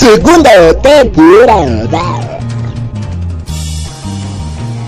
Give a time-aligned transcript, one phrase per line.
[0.00, 2.40] Segunda temporada.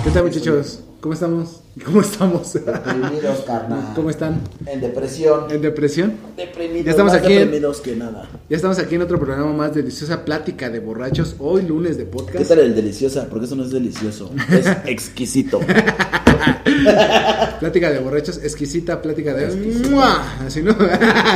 [0.02, 0.80] ¿Qué tal muchachos?
[1.02, 1.60] ¿Cómo estamos?
[1.84, 2.54] ¿Cómo estamos?
[2.54, 3.92] Deprimidos, carnal.
[3.94, 4.40] ¿Cómo están?
[4.64, 5.50] En depresión.
[5.50, 6.14] ¿En depresión?
[6.34, 6.86] Deprimidos.
[6.86, 8.26] Ya estamos más aquí deprimidos que nada.
[8.48, 11.36] Ya estamos aquí en otro programa más de deliciosa plática de borrachos.
[11.38, 12.48] Hoy lunes de ¿Qué podcast.
[12.48, 13.26] tal el deliciosa?
[13.28, 14.30] Porque eso no es delicioso.
[14.50, 15.60] Es exquisito.
[17.60, 19.54] Plática de borrachos, exquisita plática de...
[19.90, 20.22] ¡Mua!
[20.46, 20.76] Así, ¿no?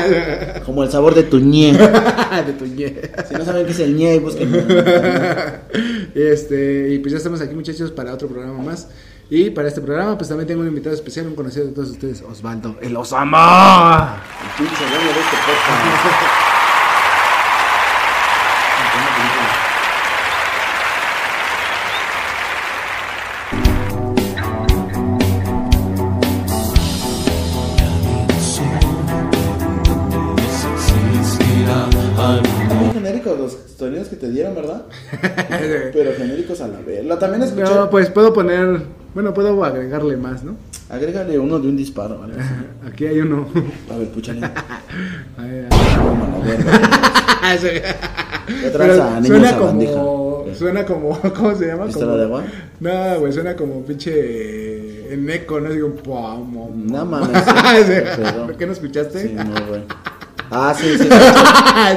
[0.64, 1.72] Como el sabor de tu ñe.
[2.46, 2.94] de tu ñe.
[3.28, 4.52] Si no saben qué es el ñe, busquen.
[6.14, 8.88] Este, y pues ya estamos aquí muchachos para otro programa más.
[9.28, 12.22] Y para este programa pues también tengo un invitado especial, un conocido de todos ustedes,
[12.22, 14.22] Osvaldo, el Osama.
[14.42, 16.45] El pinche de este podcast.
[36.66, 37.74] A la también escuché.
[37.74, 38.82] No, pues puedo poner,
[39.14, 40.56] bueno, puedo agregarle más, ¿no?
[40.88, 42.34] Agrégale uno de un disparo, ¿vale?
[42.86, 43.46] Aquí hay uno.
[43.92, 44.40] A ver, púchale.
[44.40, 44.46] Sí.
[48.46, 51.86] ¿Qué Pero tranza, niño suena como, suena como, ¿cómo se llama?
[51.86, 52.42] ¿Pistola Como- de agua?
[52.78, 55.70] No, güey, suena como pinche eh, en eco, ¿no?
[55.70, 56.72] Digo, pua, mo, mo.
[56.76, 57.38] No mames.
[57.38, 57.92] Sí.
[58.22, 58.54] Perdón.
[58.56, 59.22] ¿Qué no escuchaste?
[59.22, 59.82] Sí, no, güey.
[60.50, 61.04] Ah, sí, sí.
[61.04, 61.08] sí.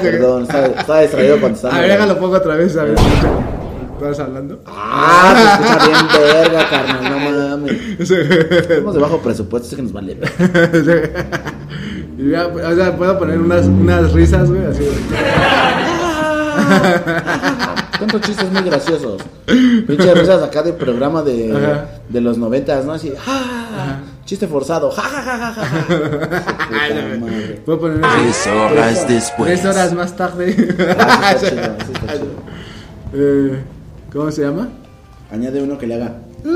[0.02, 1.75] Perdón, estaba, estaba distraído cuando estaba.
[1.75, 2.95] A ver, hágalo poco otra vez, a ver.
[4.02, 4.61] ¿Estás hablando?
[4.66, 7.19] Ah, se escucha bien verga, carnal, no
[7.58, 7.78] mames.
[8.08, 8.16] Sí.
[8.16, 10.16] Estamos de bajo presupuesto, sé que nos vale.
[10.16, 11.25] verga.
[12.18, 14.84] Y ya, o sea, puedo poner unas, unas risas, güey, así.
[17.97, 19.22] Tantos chistes muy graciosos.
[19.46, 21.85] Pinche risas acá de programa de, Ajá.
[22.09, 22.91] de los noventas, ¿no?
[22.94, 24.00] Así, ¡ja!
[24.25, 25.63] Chiste forzado, ¡ja, ja, ja, ja, ja!
[27.66, 29.62] Puedo poner Tres horas después.
[29.62, 30.75] tres horas más tarde.
[31.00, 32.28] Ah, sí está chido, sí está chido.
[33.13, 33.63] Eh,
[34.12, 34.70] ¿Cómo se llama?
[35.31, 36.16] Añade uno que le haga.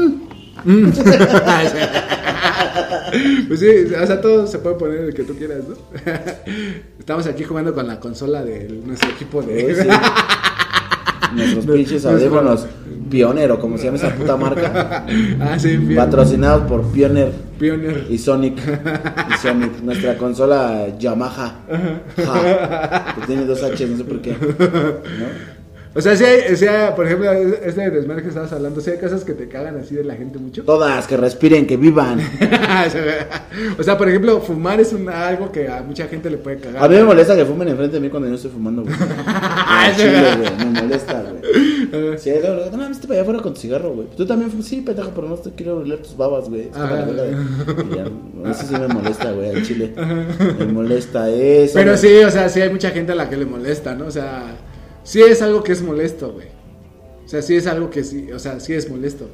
[3.48, 3.68] pues sí,
[4.02, 5.76] o sea, todo se puede poner el que tú quieras, ¿no?
[7.00, 9.76] Estamos aquí jugando con la consola de nuestro equipo de...
[9.76, 9.88] sí.
[11.34, 12.68] Nuestros pinches audífonos
[13.10, 15.04] Pioneer o como se llama esa puta marca.
[15.42, 15.78] ah, sí.
[15.96, 18.06] Patrocinados por Pioneer Pioneer.
[18.08, 18.60] y Sonic.
[18.60, 21.56] Y Sonic, nuestra consola Yamaha.
[22.18, 24.34] Ja, que tiene dos H, no sé por qué.
[24.34, 25.53] ¿No?
[25.96, 28.98] O sea, si hay, si hay, por ejemplo, este desmadre que estabas hablando, si hay
[28.98, 30.64] cosas que te cagan así de la gente mucho.
[30.66, 32.20] Todas, que respiren, que vivan.
[33.78, 36.84] o sea, por ejemplo, fumar es un, algo que a mucha gente le puede cagar.
[36.84, 38.96] A mí me molesta que fumen enfrente de mí cuando yo estoy fumando, güey.
[39.28, 42.18] Al chile, güey, me molesta, güey.
[42.18, 44.08] Sí, luego, no mames, para allá afuera con tu cigarro, güey.
[44.18, 46.72] Tú también fumas, sí, pendejo, pero no te quiero oler tus babas, güey.
[46.74, 49.94] Ya, Eso sí me molesta, güey, al chile.
[50.58, 51.74] Me molesta eso.
[51.76, 54.08] Pero sí, o sea, sí hay mucha gente a la que le molesta, ¿no?
[54.08, 54.56] O sea,
[55.04, 56.48] sí es algo que es molesto, güey.
[57.26, 59.26] O sea, sí es algo que sí, o sea, sí es molesto.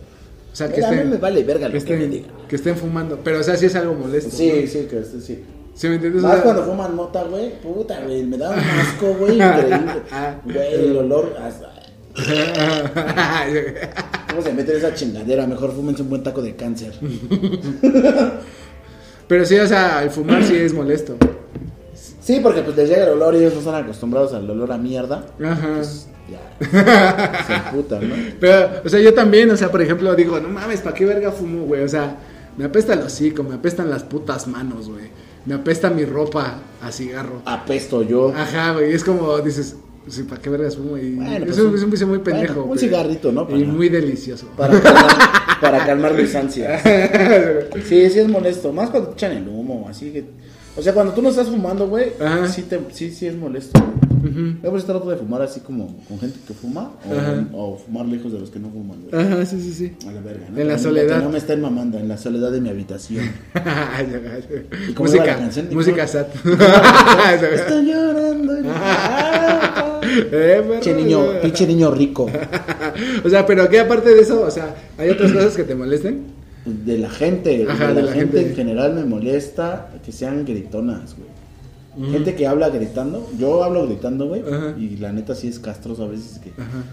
[0.51, 2.11] O sea, que Mira, a mí estén, me vale verga que lo que me estén,
[2.11, 2.31] digan.
[2.47, 3.19] que estén fumando.
[3.23, 4.31] Pero, o sea, sí es algo molesto.
[4.35, 5.43] Sí, sí, que sí.
[5.75, 6.23] ¿Sí me entiendes?
[6.23, 7.61] O Más sea, cuando fuman mota, güey.
[7.61, 8.23] Puta, güey.
[8.23, 9.35] Me da un asco, güey.
[9.35, 10.01] Increíble.
[10.11, 10.35] Ah.
[10.43, 11.35] Güey, el olor.
[11.41, 11.73] hasta-
[14.29, 15.47] ¿Cómo se mete esa chingadera?
[15.47, 16.93] Mejor fúmense un buen taco de cáncer.
[19.27, 21.15] Pero sí, o sea, el fumar sí es molesto.
[22.29, 24.77] Sí, porque pues les llega el olor y ellos no están acostumbrados al olor a
[24.77, 25.25] mierda.
[25.43, 25.67] Ajá.
[25.77, 27.43] Pues ya.
[27.47, 28.13] se emputan, ¿no?
[28.39, 31.31] Pero, o sea, yo también, o sea, por ejemplo, digo, no mames, ¿para qué verga
[31.31, 31.81] fumo, güey?
[31.81, 32.17] O sea,
[32.55, 35.05] me apesta el hocico, me apestan las putas manos, güey.
[35.47, 37.41] Me apesta mi ropa a cigarro.
[37.45, 38.31] Apesto yo.
[38.35, 40.99] Ajá, güey, es como dices, sí, ¿para qué vergas fumo?
[40.99, 42.63] Y Bueno, es, pues un, un- es un vicio muy bueno, pendejo.
[42.63, 43.47] un cigarrito, ¿no?
[43.49, 44.45] Y muy delicioso.
[44.55, 45.07] Para calmar,
[45.61, 46.83] para calmar mis ansias.
[47.87, 48.71] Sí, sí es molesto.
[48.71, 50.25] Más cuando te echan el humo, así que.
[50.79, 52.13] O sea, cuando tú no estás fumando, güey,
[52.49, 53.77] sí, te, sí, sí es molesto.
[54.63, 57.45] Yo por eso trato de fumar así como con gente que fuma Ajá.
[57.53, 59.21] o, fumar lejos de los que no fuman, güey.
[59.21, 60.07] Ajá, sí, sí, sí.
[60.07, 60.59] A la verga, ¿no?
[60.59, 61.21] En la no- soledad.
[61.21, 63.25] No me estén mamando, en la soledad de mi habitación.
[63.55, 65.67] ¿Y iba música, la canción?
[65.71, 66.27] música sad.
[67.53, 68.53] Estoy llorando.
[70.11, 70.63] Eh.
[70.71, 72.25] Pinche niño, pinche niño rico.
[73.23, 76.38] O sea, pero que aparte de eso, o sea, ¿hay otras cosas que te molesten?
[76.65, 78.49] De la gente, Ajá, de, de la, gente, gente.
[78.49, 81.29] en general me molesta que sean gritonas, güey.
[82.11, 83.27] Gente que habla gritando.
[83.37, 84.43] Yo hablo gritando, güey.
[84.77, 86.49] Y la neta sí es castroso a veces que.
[86.51, 86.83] Ajá.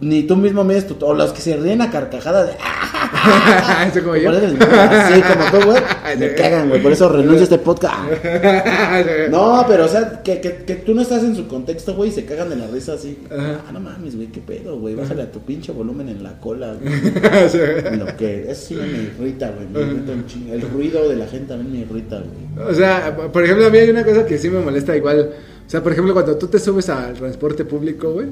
[0.00, 0.96] Ni tú mismo mides tu.
[1.04, 2.52] O los que se ríen a carcajadas de.
[3.88, 4.30] Eso como yo.
[4.30, 5.82] Así como tú, güey.
[6.18, 6.82] Me cagan, güey.
[6.82, 7.98] Por eso renuncio a este podcast.
[9.30, 12.12] No, pero o sea, que, que, que tú no estás en su contexto, güey, y
[12.12, 13.18] se cagan de la risa así.
[13.30, 13.60] Ajá.
[13.68, 14.94] Ah, no mames, güey, qué pedo, güey.
[14.94, 17.98] Bájale a tu pinche volumen en la cola, güey.
[17.98, 19.66] Lo que eso sí me irrita, güey.
[19.68, 20.54] Me irrita un chingo.
[20.54, 22.68] El ruido de la gente también me irrita, güey.
[22.70, 25.30] O sea, por ejemplo, a mí hay una cosa que sí me molesta igual.
[25.66, 28.26] O sea, por ejemplo, cuando tú te subes al transporte público, güey.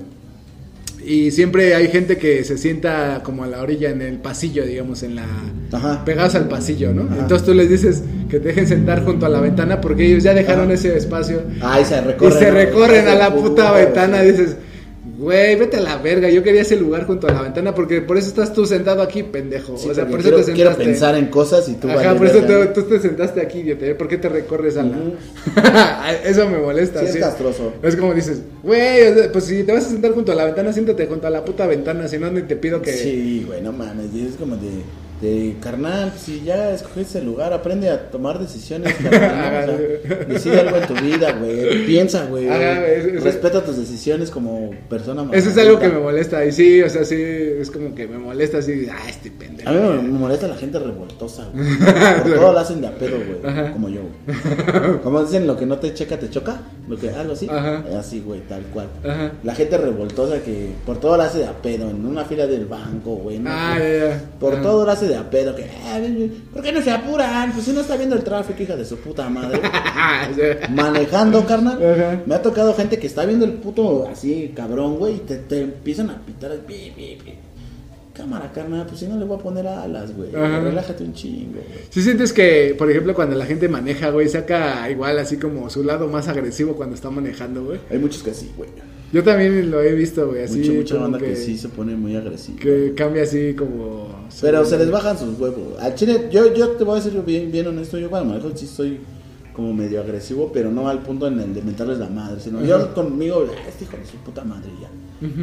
[1.08, 5.02] Y siempre hay gente que se sienta como a la orilla en el pasillo, digamos,
[5.02, 5.24] en la...
[5.72, 6.04] Ajá.
[6.04, 7.04] Pegados al pasillo, ¿no?
[7.04, 7.20] Ajá.
[7.20, 10.34] Entonces tú les dices que te dejen sentar junto a la ventana porque ellos ya
[10.34, 10.74] dejaron Ajá.
[10.74, 11.40] ese espacio.
[11.86, 12.38] Se Y recorren.
[12.38, 12.54] se ¿no?
[12.54, 14.56] recorren a la Puta, puta ventana y dices,
[15.18, 16.30] güey, vete a la verga.
[16.30, 19.24] Yo quería ese lugar junto a la ventana porque por eso estás tú sentado aquí,
[19.24, 19.76] pendejo.
[19.76, 20.84] Sí, o sea, por eso quiero, te quiero sentaste.
[20.84, 22.40] pensar en cosas y tú Ajá, por eso
[22.72, 23.86] tú, te sentaste aquí, idiota.
[23.86, 23.94] ¿eh?
[23.94, 26.18] ¿Por qué te recorres a la.?
[26.24, 27.00] Eso me molesta.
[27.00, 27.72] Sí, es castroso.
[27.82, 30.44] Es como dices, güey, o sea, pues si te vas a sentar junto a la
[30.44, 32.92] ventana, siéntate junto a la puta ventana, si no, ni te pido que.
[32.92, 34.14] Sí, güey, no mames.
[34.14, 34.68] Es como de,
[35.20, 38.94] de carnal, pues, si ya escogiste el lugar, aprende a tomar decisiones.
[39.10, 39.72] carnal, ¿no?
[39.74, 41.86] O sea, decide algo en tu vida, güey.
[41.86, 42.48] Piensa, güey.
[42.48, 46.44] Ajá, es- es- Respeta tus decisiones como persona Eso es algo que me molesta.
[46.44, 48.86] Y sí, o sea, sí, es como que me molesta así.
[48.90, 49.68] Ah, este pendejo.
[49.68, 51.66] A mí me, me molesta la gente revoltosa, güey.
[52.22, 53.72] Por todo lo hacen de a pedo, güey.
[53.72, 54.98] Como yo, güey.
[55.02, 56.60] Como dicen, lo que no te checa, te choca.
[56.88, 57.48] Lo que, algo así.
[57.50, 57.82] Ajá.
[57.98, 58.86] Así, güey, tal cual.
[59.04, 59.32] Ajá.
[59.42, 61.90] La gente revoltosa que por todo lo hace de a pedo.
[61.90, 63.40] En una fila del banco, güey.
[63.46, 63.78] Ah.
[64.38, 65.54] Por todo lo hace de a pedo.
[65.56, 65.98] Que, "Ah,
[66.52, 67.52] ¿por qué no se apuran?
[67.52, 69.60] Pues si no está viendo el tráfico, hija de su puta madre.
[70.70, 71.78] Manejando, carnal.
[71.82, 72.22] Ajá.
[72.26, 75.62] Me ha tocado gente que está viendo el puto así, cabrón, güey, y te, te
[75.62, 76.52] empiezan a pitar.
[76.66, 77.32] pi, pi, pi.
[78.14, 80.34] Cámara, carnal, pues si no le voy a poner alas, güey.
[80.34, 80.58] Ajá.
[80.60, 81.60] Relájate un chingo.
[81.88, 85.84] Si sientes que, por ejemplo, cuando la gente maneja, güey, saca igual así como su
[85.84, 87.78] lado más agresivo cuando está manejando, güey.
[87.90, 88.70] Hay muchos que sí, güey.
[89.12, 92.14] Yo también lo he visto, güey, así Mucha, mucha banda que, sí se pone muy
[92.14, 92.58] agresiva.
[92.58, 94.08] que cambia así como...
[94.40, 95.78] Pero se les bajan sus huevos.
[95.80, 98.66] Al chile, yo, yo te voy a decir bien, bien honesto, yo cuando manejo sí
[98.66, 99.00] soy
[99.54, 102.94] como medio agresivo, pero no al punto en el de mentarles la madre, sino yo
[102.94, 104.70] conmigo, "Ah, este hijo de su puta madre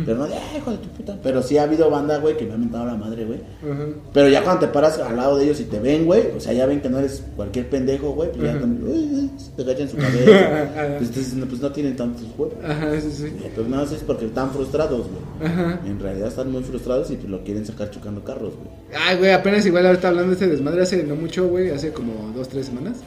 [0.06, 1.18] Pero no de, "Ah, hijo de tu puta.
[1.22, 3.40] Pero sí ha habido banda, güey, que me ha mentado la madre, güey.
[3.64, 3.86] Ajá.
[4.14, 6.54] Pero ya cuando te paras al lado de ellos y te ven, güey, o sea,
[6.54, 9.90] ya ven que no eres cualquier pendejo, güey, pues ya también, "Uy, uy", te agachan
[9.90, 10.16] su cabeza.
[10.98, 12.56] pues, entonces, no, pues no tienen tantos huevos.
[12.64, 13.34] Ajá, sí, sí.
[13.56, 15.50] Pues nada más es porque están frustrados, güey.
[15.52, 15.80] Ajá.
[15.86, 18.70] En realidad están muy frustrados y pues lo quieren sacar chocando carros, güey.
[19.08, 22.32] Ay, güey, apenas igual ahorita hablando de este desmadre hace no mucho, güey, hace como
[22.36, 22.98] dos, tres semanas.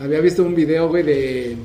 [0.00, 1.56] Había visto un video, güey, de.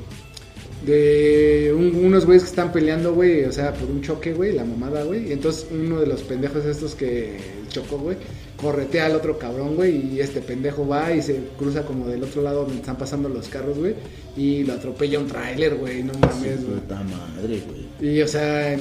[0.86, 4.64] De un- unos güeyes que están peleando, güey, o sea, por un choque, güey, la
[4.64, 5.28] mamada, güey.
[5.28, 7.36] Y entonces uno de los pendejos estos que
[7.68, 8.16] chocó, güey,
[8.60, 12.42] corretea al otro cabrón, güey, y este pendejo va y se cruza como del otro
[12.42, 13.94] lado donde están pasando los carros, güey,
[14.36, 16.78] y lo atropella un tráiler, güey, no mames, güey.
[16.80, 17.60] puta madre,
[18.00, 18.14] güey.
[18.14, 18.80] Y, o sea, en,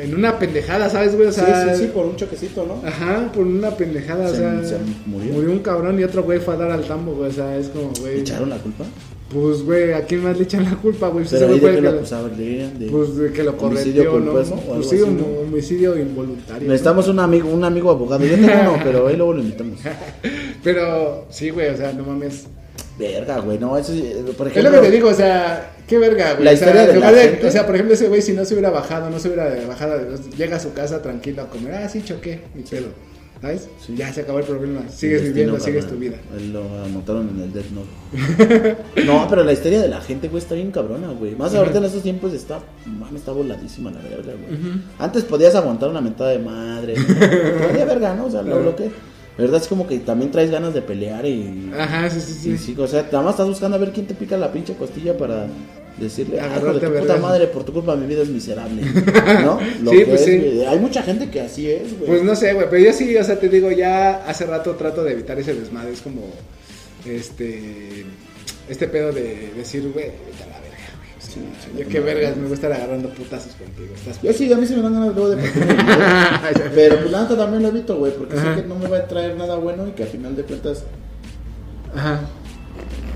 [0.00, 1.28] en una pendejada, ¿sabes, güey?
[1.28, 2.86] O Sí, sea, sí, sí, por un choquecito, ¿no?
[2.86, 4.64] Ajá, por una pendejada, Se- o sea.
[4.64, 4.76] se
[5.06, 5.50] murió.
[5.50, 7.30] un cabrón y otro güey fue a dar al tambo, güey.
[7.30, 8.20] O sea, es como, ¿Le güey.
[8.20, 8.84] echaron la culpa?
[9.32, 11.24] Pues, güey, ¿a quién más le echan la culpa, güey?
[11.24, 14.32] Pues Pero ahí de que lo de, Pues de que lo homicidio correteó, ¿no?
[14.32, 15.24] Pues sí, así, un ¿no?
[15.42, 16.62] homicidio involuntario.
[16.66, 16.72] ¿no?
[16.72, 18.24] Necesitamos un amigo, un amigo abogado.
[18.24, 19.78] Yo tengo uno, pero ahí luego lo invitamos.
[20.64, 22.44] Pero sí, güey, o sea, no mames.
[22.98, 24.72] Verga, güey, no, eso sí, eh, por Es ejemplo.
[24.72, 26.44] lo que te digo, o sea, qué verga, güey.
[26.44, 28.32] La o sea, historia de la de- gente- O sea, por ejemplo, ese güey, si
[28.32, 29.94] no se hubiera bajado, no se hubiera bajado,
[30.36, 32.88] llega a su casa tranquilo a comer, ah, sí, choqué, mi pedo.
[33.40, 33.70] ¿Sabes?
[33.84, 33.94] Sí.
[33.96, 34.82] Ya se acabó el problema.
[34.90, 36.16] Sigues viviendo, sigues tu vida.
[36.36, 38.76] Él lo anotaron en el Death Note.
[39.06, 41.34] no, pero la historia de la gente, güey, está bien cabrona, güey.
[41.36, 44.82] Más ahorita en estos tiempos está, mames, está voladísima la verga, güey.
[44.98, 46.94] Antes podías aguantar una mentada de madre.
[46.94, 48.26] Todavía verga, ¿no?
[48.26, 48.84] O sea, lo, que.
[49.38, 51.72] La verdad es como que también traes ganas de pelear y.
[51.78, 52.50] Ajá, sí, sí, sí.
[52.50, 54.74] y sí, o sea, nada más estás buscando a ver quién te pica la pinche
[54.74, 55.46] costilla para
[56.00, 58.82] decirle, hijo de Agarrarte tu a puta madre, por tu culpa mi vida es miserable.
[59.44, 59.60] ¿No?
[59.82, 60.64] Lo Sí, que pues es, sí.
[60.66, 62.06] Hay mucha gente que así es, güey.
[62.10, 65.04] Pues no sé, güey, pero yo sí, o sea, te digo, ya hace rato trato
[65.04, 65.92] de evitar ese desmadre.
[65.92, 66.22] Es como,
[67.06, 68.04] este,
[68.68, 71.10] este pedo de decir, güey, vete a la verga, güey.
[71.16, 73.94] O sea, Sí, sí, yo qué vergas, me gusta estar agarrando putazos contigo.
[73.94, 75.36] Estás Yo sí, a mí sí me dan ganas luego de
[76.74, 78.54] Pero pues la neta también lo evito, güey, porque Ajá.
[78.56, 80.84] sé que no me va a traer nada bueno y que al final de cuentas
[81.94, 82.20] Ajá.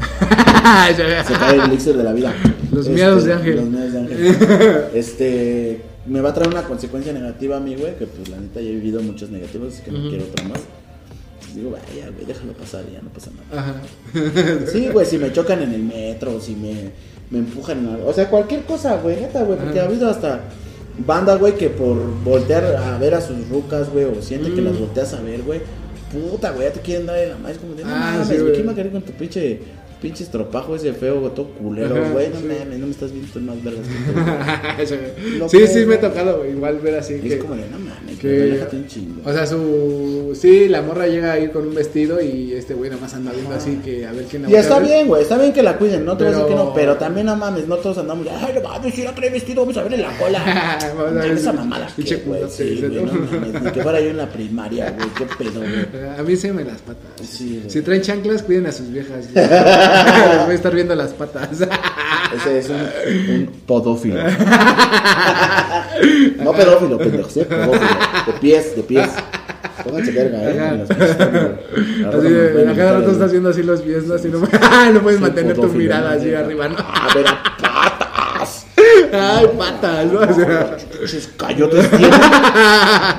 [1.27, 2.35] se cae el elixir de la vida.
[2.75, 3.57] Los miedos de Ángel.
[3.57, 4.85] Los miedos de Ángel.
[4.95, 8.61] Este, me va a traer una consecuencia negativa a mí, güey, que pues la neta
[8.61, 10.61] ya he vivido muchos negativos, así que no quiero otra más.
[11.35, 13.61] Entonces digo, vaya, güey, déjalo pasar, ya no pasa nada.
[13.61, 13.75] Ajá.
[14.73, 16.91] Sí, güey, si me chocan en el metro, si me,
[17.31, 18.09] me empujan en algo.
[18.09, 19.59] O sea, cualquier cosa, güey, neta, güey.
[19.59, 19.89] Porque Ajá.
[19.89, 20.41] ha habido hasta
[21.07, 24.65] banda, güey, que por voltear a ver a sus rucas, güey, o siente que Mm.
[24.67, 25.61] las volteas a ver, güey.
[26.13, 27.57] Puta, güey, ya te quieren dar en la madre.
[27.57, 28.55] Como de, no Ah, mames, sí, güey, güey.
[28.55, 29.61] ¿quién va a querer con tu pinche
[30.05, 32.29] pinche estropajo ese feo, todo culero, güey.
[32.29, 33.87] No mames, no me estás viendo, más vergas
[34.77, 34.87] que
[35.49, 37.15] sí, sí, me ha tocado güey, igual ver así.
[37.25, 39.23] Es como de, no mames, un chingo.
[39.25, 40.39] O sea, su.
[40.39, 43.55] Sí, la morra llega a ir con un vestido y este güey nomás anda viendo
[43.55, 46.05] así que a ver quién la Y está bien, güey, está bien que la cuiden,
[46.05, 48.27] no te voy a decir que Pero- no, pero también no mames, no todos andamos,
[48.31, 50.79] ay, no mames, si no trae vestido, vamos a verle la cola.
[51.35, 53.05] Esa mamada, pinche culote, Sí, ¿no?
[53.05, 56.05] mames, ni que fuera yo en la primaria, güey, qué pedo, güey.
[56.19, 57.27] A mí se me las patas.
[57.27, 59.27] Sí, si traen chanclas, cuiden a sus viejas.
[59.95, 61.49] Les voy a estar viendo las patas.
[62.35, 64.23] Ese es un, un podófilo.
[66.39, 67.91] no pedófilo, pendejo, sí, podófilo.
[68.27, 69.11] De pies, de pies.
[69.83, 70.87] Pónganse verga, eh.
[72.09, 74.15] Así de, a cada rato estás viendo así los pies, ¿no?
[74.15, 74.39] Así no,
[74.93, 76.77] no puedes mantener tu mirada así arriba, ¿no?
[76.79, 77.94] A ver, a patas.
[79.15, 80.21] Ay, patas, ¿no?
[80.21, 82.21] O sea, Esos cayotes tienen.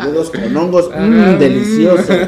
[0.03, 0.89] Dedos con hongos.
[0.95, 2.13] Mmm, delicioso.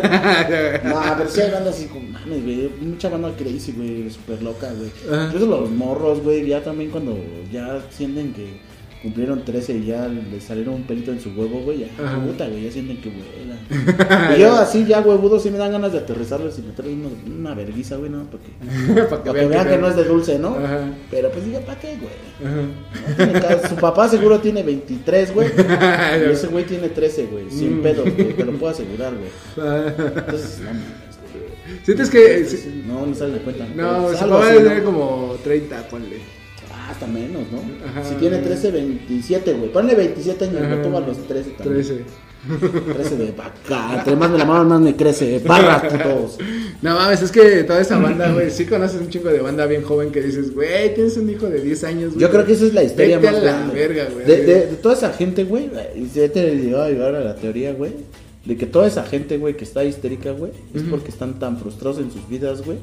[0.83, 2.71] No, pero sí hay bandas así como, mames, güey.
[2.81, 4.09] Mucha banda crazy, güey.
[4.09, 4.91] Súper loca, güey.
[5.25, 6.47] Incluso los morros, güey.
[6.47, 7.17] Ya también cuando
[7.51, 8.59] ya sienten que
[9.01, 11.79] cumplieron 13 y ya les salieron un pelito en su huevo, güey.
[11.79, 12.19] Ya, Ajá.
[12.23, 12.63] puta, güey.
[12.63, 13.57] Ya sienten que vuelan.
[14.37, 17.09] y yo así, ya huevudo, sí me dan ganas de aterrizarlos y meterles una,
[17.49, 18.25] una verguiza, güey, ¿no?
[18.31, 18.47] Porque,
[19.09, 20.55] para que vean que no es de dulce, ¿no?
[20.55, 20.89] Ajá.
[21.11, 22.51] Pero pues diga, ¿para qué, güey?
[22.51, 23.61] Ajá.
[23.63, 23.69] No.
[23.69, 25.47] Su papá seguro tiene 23, güey.
[26.27, 27.49] Y ese güey tiene 13, güey.
[27.51, 27.83] Sin Mm.
[27.83, 28.33] pedos, güey.
[28.33, 29.29] Te lo puedo asegurar, güey.
[30.17, 31.83] Entonces, no mames, güey.
[31.83, 32.83] ¿Sientes que.?
[32.87, 33.65] No, no sale de cuenta.
[33.75, 34.25] No, así,
[34.63, 34.83] debe ¿no?
[34.85, 36.17] como 30, ponle.
[36.89, 37.59] Hasta menos, ¿no?
[37.85, 38.03] Ajá.
[38.03, 39.71] Si tiene 13, 27, güey.
[39.71, 41.85] Ponle 27 años, me toma los 13 también.
[41.85, 42.03] 13.
[42.93, 43.95] 13 de vaca.
[43.97, 45.39] Entre más me la maman, más me crece.
[45.39, 46.37] Barras, putos.
[46.81, 49.81] No mames, es que toda esa banda, güey, sí conoces un chingo de banda bien
[49.83, 52.21] joven que dices, güey, tienes un hijo de 10 años, güey.
[52.21, 53.73] Yo creo que esa es la historia Vete más a la grande.
[53.73, 54.25] verga, güey.
[54.25, 55.69] De, de, de toda esa gente, güey.
[55.95, 57.91] Y se te llegó a llevar a la teoría, güey.
[58.45, 60.51] De que toda esa gente, güey, que está histérica, güey.
[60.73, 62.77] Es porque están tan frustrados en sus vidas, güey.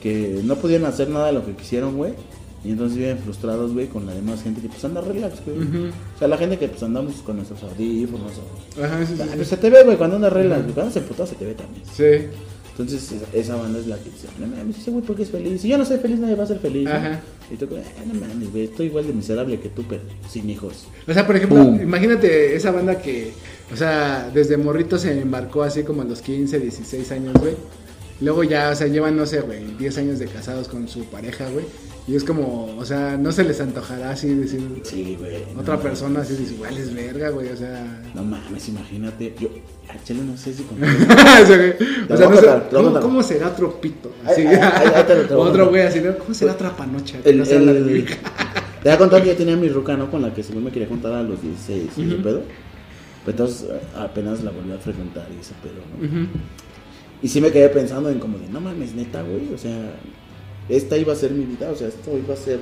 [0.00, 2.12] Que no podían hacer nada de lo que quisieron, güey.
[2.64, 5.58] Y entonces viven frustrados, güey, con la demás gente que pues anda relax, güey.
[5.58, 8.32] O sea, la gente que pues andamos con nuestros audífonos.
[8.78, 9.22] o- Ajá, sí, sí.
[9.22, 9.36] Ah, sí.
[9.36, 10.62] pues se te ve, güey, cuando andas relax.
[10.62, 10.74] güey.
[10.74, 11.82] Cuando se puta se te ve también.
[11.94, 12.28] Sí.
[12.70, 15.60] Entonces, esa, banda es la que dice, no mames, ese güey, ¿por qué es feliz?
[15.60, 16.84] Si yo no soy feliz, nadie va a ser feliz.
[16.86, 16.90] ¿no?
[16.90, 17.20] Ajá.
[17.52, 20.86] Y tú, eh, no mames, güey, estoy igual de miserable que tú, pero sin hijos.
[21.06, 23.32] O sea, por ejemplo, imagínate esa banda que,
[23.72, 27.54] o sea, desde morrito se embarcó así como a los 15, 16 años, güey.
[28.20, 31.48] Luego ya, o sea, llevan, no sé, güey, 10 años de casados con su pareja,
[31.50, 31.66] güey.
[32.06, 35.36] Y es como, o sea, no se les antojará así decir Sí, güey.
[35.58, 38.02] otra no, persona así, dice, igual es verga, güey, o sea.
[38.14, 39.34] No mames, imagínate.
[39.40, 39.48] Yo,
[39.88, 40.82] a Chile no sé si con...
[40.82, 40.96] o sea,
[41.46, 43.02] o no sé, contar, ¿cómo, contar.
[43.02, 44.12] cómo será otro pito?
[44.26, 45.68] Así, te lo- otro contar.
[45.68, 46.16] güey así, ¿no?
[46.18, 47.22] ¿cómo será otra panocha?
[47.22, 48.16] Que El, no el- hija?
[48.82, 50.10] te voy a contar que yo tenía mi ruca, ¿no?
[50.10, 52.22] Con la que según me quería juntar a los 16 y ese Ujú.
[52.22, 52.42] pedo.
[53.24, 55.80] Pero entonces eh, apenas la volví a frecuentar y ese pedo,
[56.12, 56.28] ¿no?
[57.22, 59.54] Y sí me quedé pensando en como de, no mames, neta, güey.
[59.54, 59.94] O sea,
[60.68, 61.70] esta iba a ser mi vida.
[61.70, 62.58] O sea, esto iba a ser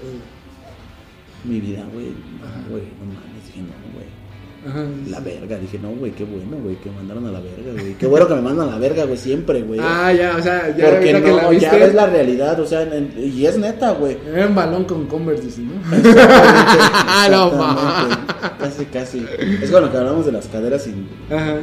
[1.45, 2.07] mi vida, güey.
[2.07, 3.47] No, güey, no mames.
[3.47, 4.23] Dije, no, güey.
[4.65, 4.85] Ajá.
[5.11, 5.59] La verga.
[5.59, 7.95] Dije, no, güey, qué bueno, güey, que me mandaron a la verga, güey.
[7.95, 9.81] Qué bueno que me mandan a la verga, güey, siempre, güey.
[9.83, 11.65] Ah, ya, o sea, ya Porque que la no, viste.
[11.67, 14.17] ya ves la realidad, o sea, en- y es neta, güey.
[14.33, 15.73] Era un balón con Converse, ¿no?
[16.17, 19.27] Ah, no, no, Casi, casi.
[19.61, 21.57] Es con lo que hablamos de las caderas sin Ajá.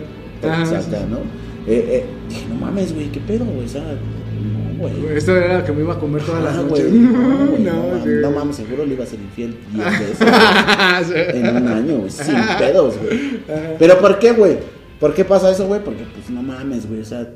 [0.43, 0.65] Ajá.
[0.65, 1.17] saca, ¿no?
[1.67, 3.65] Eh, eh, dije, no mames, güey, qué pedo, güey.
[3.65, 3.83] O sea,
[4.79, 5.17] güey.
[5.17, 6.91] Esto era lo que me iba a comer todas las Ah, noches.
[6.91, 12.03] no, no, No, mames, seguro le iba a ser infiel 10 veces en un año,
[12.09, 13.41] sin pedos, güey.
[13.77, 14.57] Pero ¿por qué, güey?
[14.99, 15.81] ¿Por qué pasa eso, güey?
[15.83, 17.27] Porque, pues, no mames, güey, o sea,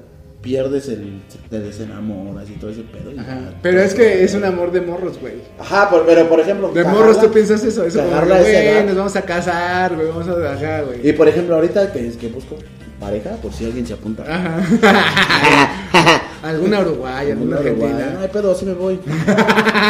[0.42, 3.12] pierdes el, te desenamoras y todo ese pedo.
[3.18, 3.52] Ajá.
[3.62, 5.36] Pero es que es un amor de morros, güey.
[5.58, 6.74] Ajá, por- pero por ejemplo...
[6.74, 10.82] De morros tú piensas eso, eso güey, nos vamos a casar, güey, vamos a ajá,
[10.82, 11.08] güey.
[11.08, 12.58] Y por ejemplo, ahorita que que busco
[13.00, 14.24] pareja, por si alguien se apunta.
[14.28, 14.62] Ajá.
[16.44, 18.20] alguna uruguaya, alguna argentina.
[18.22, 19.00] hay pedo, sí me voy.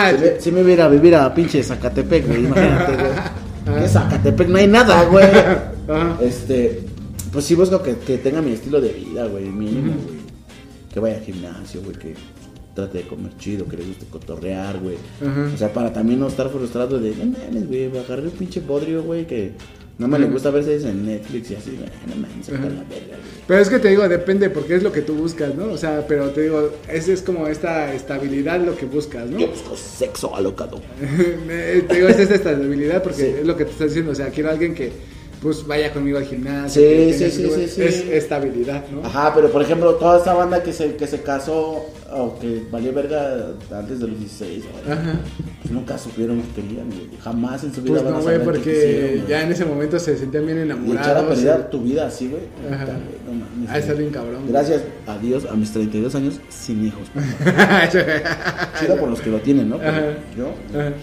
[0.03, 3.79] Si me, si me voy a ir a vivir a pinche Zacatepec, güey, imagínate, güey.
[3.81, 4.47] ¿Qué Zacatepec?
[4.49, 5.27] No hay nada, güey.
[6.21, 6.81] Este,
[7.31, 10.17] pues sí busco que, que tenga mi estilo de vida, güey, mínimo, güey.
[10.93, 12.15] Que vaya al gimnasio, güey, que
[12.73, 14.95] trate de comer chido, que le guste cotorrear, güey.
[15.53, 19.03] O sea, para también no estar frustrado de, no mames, güey, agarré un pinche bodrio,
[19.03, 19.53] güey, que
[19.97, 22.63] no me le gusta verse en Netflix y así, no Ajá.
[22.65, 23.17] la verga.
[23.47, 25.65] Pero es que te digo, depende, porque es lo que tú buscas, ¿no?
[25.71, 29.37] O sea, pero te digo, es, es como esta estabilidad lo que buscas, ¿no?
[29.37, 30.79] Yo busco sexo alocado.
[31.47, 33.35] Te digo, es esta estabilidad porque Sí.
[33.41, 34.11] es lo que te estás diciendo.
[34.11, 34.91] O sea, quiero alguien que,
[35.43, 36.81] pues vaya conmigo al gimnasio.
[36.81, 37.81] Sí, sí, sí, sí, sí.
[37.83, 39.05] Es estabilidad, ¿no?
[39.05, 41.85] Ajá, pero por ejemplo, toda esta banda que se, que se casó
[42.15, 45.19] o que valió verga antes de los 16, güey, Ajá.
[45.61, 47.09] pues nunca supieron que querían, güey.
[47.21, 49.65] Jamás en su vida Pues van no, a güey, saber porque quisieron, ya en ese
[49.65, 50.79] momento se sentían bien Y echar a
[51.19, 51.39] enamorados.
[51.39, 52.43] perder tu vida así, güey.
[52.73, 52.85] Ajá.
[52.85, 54.43] no Ah, está bien cabrón.
[54.47, 57.01] Gracias a Dios, a mis 32 años, sin hijos.
[58.79, 59.75] Chido por los que lo tienen, ¿no?
[59.77, 60.01] Ajá.
[60.37, 60.93] yo, Ajá.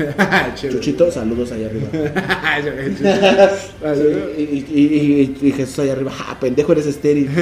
[0.54, 1.88] Chuchito, saludos allá arriba.
[3.94, 4.02] Sí,
[4.38, 7.30] y, y, y- y- y Jesús allá arriba, ¡ah, pendejo, eres estéril!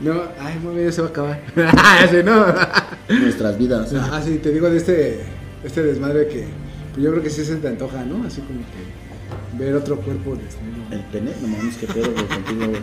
[0.00, 1.40] No, ay, muy bien, se va a acabar.
[2.24, 2.46] No.
[3.08, 3.92] Nuestras vidas.
[3.94, 5.20] Ah, sí, te digo de este,
[5.64, 6.44] este desmadre que
[6.92, 8.24] pues yo creo que sí se te antoja, ¿no?
[8.24, 10.84] Así como que ver otro cuerpo desnudo.
[10.92, 12.82] El pene, no mames, qué pedo, güey, contigo, güey.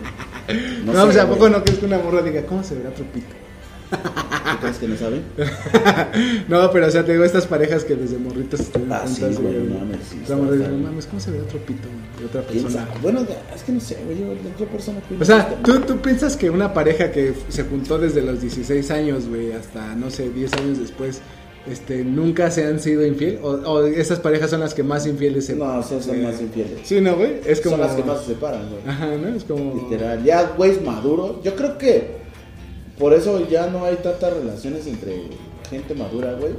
[0.84, 2.90] No, sé, o sea, ¿a poco no crees que una morra diga, ¿cómo se verá
[2.90, 3.26] otro pito?
[3.90, 5.22] ¿Tú crees que no saben?
[6.48, 9.40] no, pero o sea, te digo estas parejas que desde morritos estuvieron Ah, sí, juntas,
[9.40, 9.68] güey, güey.
[9.68, 11.88] mames, sí, está- está mames, ¿cómo se verá otro pito
[12.18, 12.88] de otra ¿Quién persona?
[13.02, 15.96] Bueno, es que no sé, güey, yo de otra persona que O sea, ¿tú, tú
[15.98, 20.30] piensas que una pareja que se juntó desde los 16 años, güey, hasta, no sé,
[20.30, 21.20] 10 años después,
[21.70, 23.40] este, nunca se han sido infiel?
[23.42, 26.40] ¿O, o esas parejas son las que más infieles se No, son, son se- más
[26.40, 26.78] infieles.
[26.84, 27.40] Sí, ¿no, güey?
[27.46, 27.76] Es como...
[27.76, 28.80] Son las que más se separan, güey.
[28.86, 29.28] Ajá, ¿no?
[29.34, 29.74] Es como...
[29.74, 30.22] Literal.
[30.24, 31.40] Ya, güey, maduro.
[31.44, 32.25] Yo creo que
[32.98, 35.24] por eso ya no hay tantas relaciones entre
[35.68, 36.52] gente madura, güey.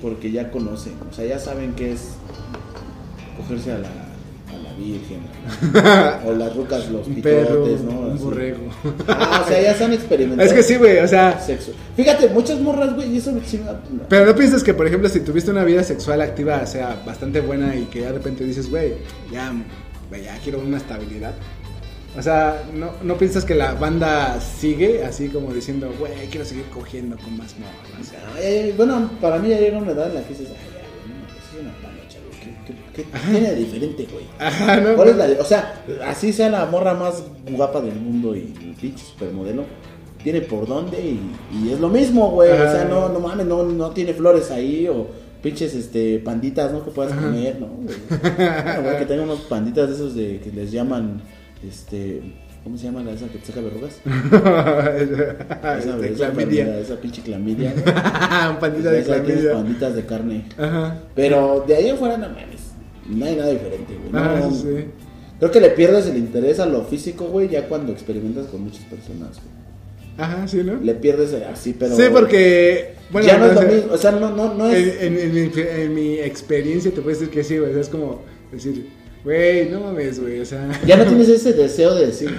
[0.00, 0.94] Porque ya conocen.
[1.10, 2.10] O sea, ya saben qué es
[3.36, 5.20] cogerse a la, a la virgen.
[6.26, 8.00] o las rucas, los Un perro, pitotes, ¿no?
[8.00, 8.68] un borrego.
[9.08, 10.44] Ah, o sea, ya están experimentando.
[10.44, 11.40] es que sí, güey, o sea...
[11.40, 11.72] Sexo.
[11.96, 15.20] Fíjate, muchas morras, güey, y eso sí me Pero no piensas que, por ejemplo, si
[15.20, 18.70] tuviste una vida sexual activa, o sea, bastante buena y que ya de repente dices,
[18.70, 18.94] güey,
[19.32, 19.52] ya,
[20.12, 21.34] ya quiero una estabilidad.
[22.18, 26.64] O sea, ¿no, ¿no piensas que la banda sigue así como diciendo, güey, quiero seguir
[26.66, 28.12] cogiendo con más morras?
[28.36, 31.20] Ay, bueno, para mí ya llega una edad en la que dices, ay, ya, güey,
[31.20, 32.40] no, pues es una panocha, güey.
[32.66, 34.24] ¿Qué, qué, qué tiene de diferente, güey?
[34.38, 34.94] Ajá, ¿no?
[34.94, 38.40] ¿Cuál es la de- o sea, así sea la morra más guapa del mundo y
[38.62, 39.64] el pinche supermodelo,
[40.22, 41.20] tiene por dónde y,
[41.52, 42.50] y es lo mismo, güey.
[42.50, 45.06] O sea, no, no mames, no, no tiene flores ahí o
[45.42, 46.82] pinches este panditas, ¿no?
[46.84, 47.66] Que puedas comer, ¿no?
[47.66, 47.94] Güey.
[48.36, 51.20] Bueno, güey, que tenga unos panditas de esos de que les llaman,
[51.68, 52.20] este,
[52.64, 54.00] ¿cómo se llama la esa que te saca verrugas?
[54.04, 57.74] Esa, Este, esa esa pinche clamidia.
[58.60, 59.52] pandita de clamidia.
[59.52, 60.44] panditas de carne.
[60.58, 61.00] Ajá.
[61.14, 62.60] Pero de ahí afuera no mames.
[63.08, 64.10] No hay nada diferente, güey.
[64.12, 64.86] No, sí.
[65.38, 68.84] Creo que le pierdes el interés a lo físico, güey, ya cuando experimentas con muchas
[68.84, 69.56] personas, güey.
[70.18, 70.76] Ajá, sí, ¿no?
[70.76, 71.94] Le pierdes el- así, pero.
[71.94, 72.94] Sí, porque...
[73.10, 73.92] Bueno, ya no es lo mismo.
[73.92, 75.02] O sea, no, no, no es.
[75.02, 77.70] En, en- en mi, en mi experiencia te puedo decir que sí, güey.
[77.70, 78.88] o sea, Es como decir,
[79.26, 80.40] güey, no mames, güey.
[80.40, 80.68] O sea...
[80.86, 82.30] Ya no tienes ese deseo de decir,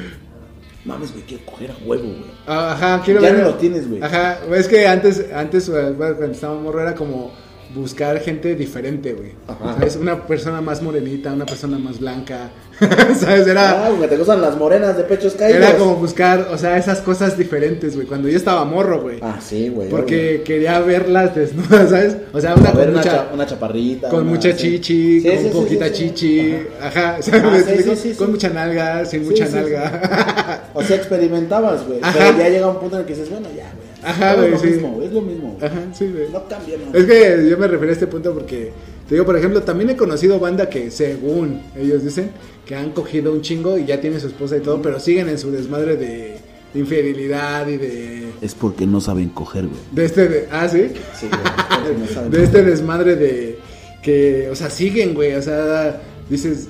[0.85, 2.31] mames, güey, quiero coger a huevo, güey.
[2.47, 3.39] Ajá, quiero Ya ver.
[3.41, 4.01] no lo tienes, güey.
[4.01, 7.31] Ajá, es que antes, antes eh, cuando estaba morro era como
[7.75, 9.31] buscar gente diferente, güey.
[9.75, 9.95] ¿Sabes?
[9.95, 12.49] Una persona más morenita, una persona más blanca.
[13.19, 13.47] ¿Sabes?
[13.47, 15.61] Era, Ah, güey, te gustan las morenas de pechos caídos.
[15.63, 18.05] era como buscar, o sea, esas cosas diferentes, güey.
[18.07, 19.19] Cuando yo estaba morro, güey.
[19.21, 19.89] Ah, sí, güey.
[19.89, 22.17] Porque quería verlas desnudas, ¿sabes?
[22.33, 24.09] O sea, una con una, mucha, cha- una chaparrita.
[24.09, 24.57] con una- mucha sí.
[24.79, 27.15] chichi, Sí, con sí, poquita chichi, Ajá.
[27.15, 28.05] ajá, ¿sabes?
[28.05, 30.66] Ah, con mucha nalga, sin mucha nalga.
[30.77, 31.99] O sea, experimentabas, güey.
[32.01, 32.13] Ajá.
[32.17, 33.87] Pero ya llega un punto en el que dices, bueno, ya, güey.
[34.03, 34.67] Ajá, es güey, lo sí.
[34.67, 35.55] mismo, es lo mismo.
[35.59, 35.71] güey.
[35.71, 36.29] Ajá, sí, güey.
[36.31, 36.97] No cambia, no.
[36.97, 38.71] Es que yo me refiero a este punto porque,
[39.07, 42.31] te digo, por ejemplo, también he conocido banda que, según ellos dicen,
[42.65, 45.39] que han cogido un chingo y ya tiene su esposa y todo, pero siguen en
[45.39, 46.37] su desmadre de,
[46.73, 48.27] de infidelidad y de.
[48.41, 49.79] Es porque no saben coger, güey.
[49.91, 50.27] De este.
[50.27, 50.91] de- ah, sí.
[51.19, 51.41] Sí, güey.
[51.83, 53.59] porque no saben De este desmadre de.
[54.03, 55.33] Que, o sea, siguen, güey.
[55.35, 56.67] O sea, dices.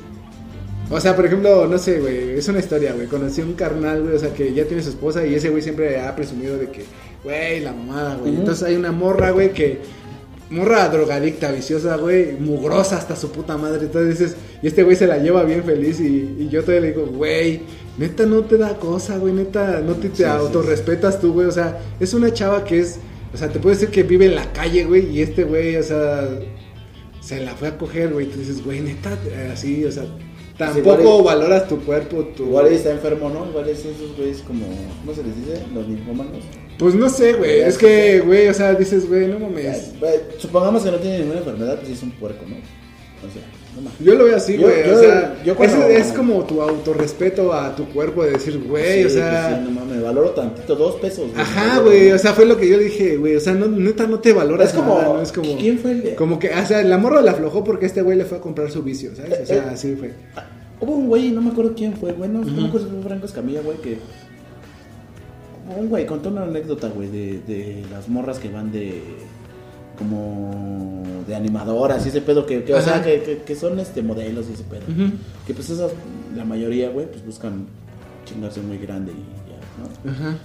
[0.89, 3.07] O sea, por ejemplo, no sé, güey, es una historia, güey.
[3.07, 5.61] Conocí a un carnal, güey, o sea, que ya tiene su esposa y ese güey
[5.61, 6.85] siempre ha presumido de que,
[7.23, 8.35] güey, la mamada, güey.
[8.35, 9.79] Entonces hay una morra, güey, que.
[10.49, 13.81] Morra drogadicta, viciosa, güey, mugrosa hasta su puta madre.
[13.81, 15.99] Entonces dices, y este güey se la lleva bien feliz.
[15.99, 17.63] Y, y yo todavía le digo, güey,
[17.97, 21.47] neta no te da cosa, güey, neta no te, te Sí, sí, autorrespetas tú, güey.
[21.47, 22.97] O sea, es una chava que es,
[23.33, 25.83] o sea, te puede decir que vive en la calle, güey, y este güey, o
[25.83, 26.29] sea,
[27.19, 28.27] se la fue a coger, güey.
[28.27, 29.17] Tú dices, güey, neta,
[29.51, 30.05] así, o sea,
[30.57, 32.43] tampoco igual y- valoras tu cuerpo, tu.
[32.45, 33.45] Igual está enfermo, ¿no?
[33.49, 34.65] Igual es esos güeyes como,
[35.01, 35.61] ¿cómo se les dice?
[35.73, 36.43] Los ninfomanos.
[36.77, 39.93] Pues no sé, güey, es que, güey, o sea, dices, güey, no mames.
[40.37, 42.55] Supongamos que no tiene ninguna enfermedad, pues es un puerco, ¿no?
[42.55, 43.41] O sea.
[43.99, 44.89] Yo lo veo así, güey.
[44.89, 49.01] O sea, yo cuando- ese es como tu autorrespeto a tu cuerpo de decir, güey,
[49.01, 49.47] Sí, o sea.
[49.49, 51.29] pues sí, no mames, valoro tantito, dos pesos.
[51.31, 51.41] güey.
[51.41, 54.19] Ajá, güey, o sea, fue lo que yo dije, güey, o sea, no, neta no
[54.19, 55.21] te valoras Es como, nada, ¿no?
[55.21, 57.85] Es como, ¿quién fue el de- como que, o sea, la morra la aflojó porque
[57.85, 59.39] este güey le fue a comprar su vicio, ¿sabes?
[59.41, 60.11] O sea, Eh, así fue.
[60.79, 63.03] Hubo un güey, no me acuerdo quién fue, güey, no, no me acuerdo si fue
[63.03, 63.97] Franco Escamilla, güey, que...
[65.77, 69.01] Un güey contó una anécdota, güey, de, de las morras que van de...
[69.97, 74.01] como de animadoras y ese pedo que, que, o sea, que, que, que son este
[74.01, 74.81] modelos y ese pedo.
[75.45, 75.91] Que pues esas,
[76.35, 77.65] la mayoría, güey, pues buscan
[78.25, 80.11] chingarse muy grande y ya, ¿no?
[80.11, 80.37] Ajá.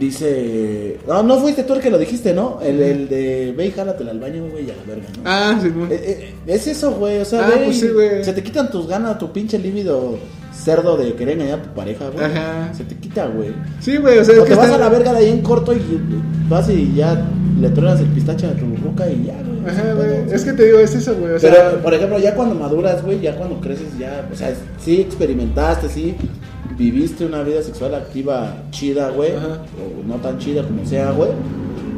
[0.00, 2.58] Dice, no, no fuiste tú el que lo dijiste, ¿no?
[2.60, 5.22] El, el de ve y jálatela al baño, güey, y a la verga, ¿no?
[5.24, 8.24] Ah, sí, Eh, eh, es eso, güey, o sea, Ah, ve pues sí, güey.
[8.24, 10.18] se te quitan tus ganas, tu pinche líbido
[10.52, 12.24] cerdo de querer engañar a tu pareja, güey.
[12.24, 12.72] Ajá.
[12.74, 13.50] Se te quita, güey.
[13.80, 15.28] Sí, güey, o sea, es O que te vas está- a la verga de ahí
[15.30, 15.80] en corto y
[16.48, 17.24] vas y ya
[17.60, 19.70] le truenas el pistache a tu boca y ya, güey.
[19.70, 20.34] Ajá, güey.
[20.34, 21.34] Es que te digo, es eso, güey.
[21.34, 24.54] O Pero, sea, por ejemplo, ya cuando maduras, güey, ya cuando creces, ya, o sea,
[24.78, 26.14] sí experimentaste, sí
[26.76, 31.30] viviste una vida sexual activa chida, güey, o no tan chida como sea, güey.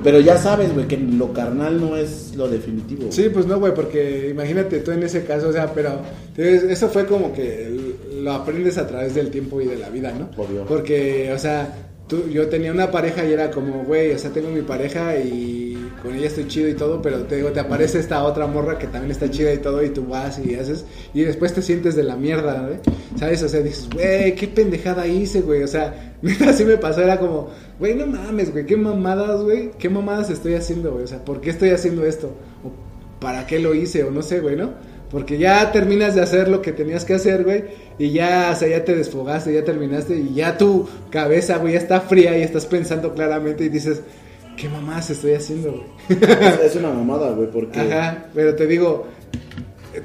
[0.05, 3.11] Pero ya sabes, güey, que lo carnal no es lo definitivo.
[3.11, 6.01] Sí, pues no, güey, porque imagínate tú en ese caso, o sea, pero
[6.37, 10.31] eso fue como que lo aprendes a través del tiempo y de la vida, ¿no?
[10.41, 10.65] Obvio.
[10.67, 14.49] Porque, o sea, tú, yo tenía una pareja y era como, güey, o sea, tengo
[14.49, 18.25] mi pareja y con ella estoy chido y todo, pero te digo, te aparece esta
[18.25, 21.53] otra morra que también está chida y todo y tú vas y haces y después
[21.53, 22.79] te sientes de la mierda, güey.
[23.17, 23.43] ¿Sabes?
[23.43, 25.63] O sea, dices, güey, qué pendejada hice, güey.
[25.63, 26.15] O sea,
[26.49, 30.55] así me pasó, era como, güey, no mames, güey, qué mamadas, güey, qué mamadas estoy
[30.55, 31.05] haciendo, güey.
[31.05, 32.29] O sea, ¿por qué estoy haciendo esto?
[32.65, 32.73] O
[33.21, 34.73] para qué lo hice, o no sé, güey, ¿no?
[35.11, 37.65] Porque ya terminas de hacer lo que tenías que hacer, güey,
[37.99, 41.79] y ya, o sea, ya te desfogaste, ya terminaste, y ya tu cabeza, güey, ya
[41.79, 44.03] está fría y estás pensando claramente y dices,
[44.59, 46.21] ¿qué mamadas estoy haciendo, güey?
[46.21, 47.81] Es, es una mamada, güey, porque...
[47.81, 49.07] Ajá, pero te digo,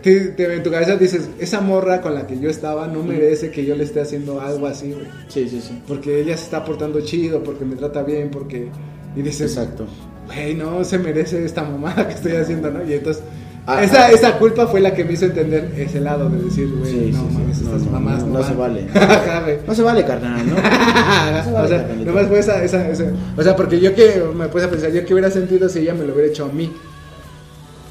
[0.01, 3.51] te- te- en tu cabeza dices, esa morra con la que yo estaba no merece
[3.51, 5.07] que yo le esté haciendo algo así, güey.
[5.27, 5.81] Sí, sí, sí.
[5.87, 8.69] Porque ella se está portando chido, porque me trata bien, porque...
[9.17, 9.85] Y dices, Exacto.
[10.27, 12.83] güey, no se merece esta mamada que estoy haciendo, ¿no?
[12.89, 13.21] Y entonces,
[13.65, 14.11] Ah, esa, ah.
[14.11, 17.19] esa culpa fue la que me hizo entender ese lado de decir, güey, Sí, no
[17.21, 17.33] sí, sí.
[17.37, 18.49] mames, No, estas no, mamás no, no, no van.
[18.49, 18.87] se vale.
[19.67, 20.55] No se vale, carnal, ¿no?
[21.63, 22.11] o sea, carnalito.
[22.11, 25.05] nomás fue esa, esa, esa- O sea, porque yo que me puse a pensar, yo
[25.05, 26.71] que hubiera sentido si ella me lo hubiera hecho a mí.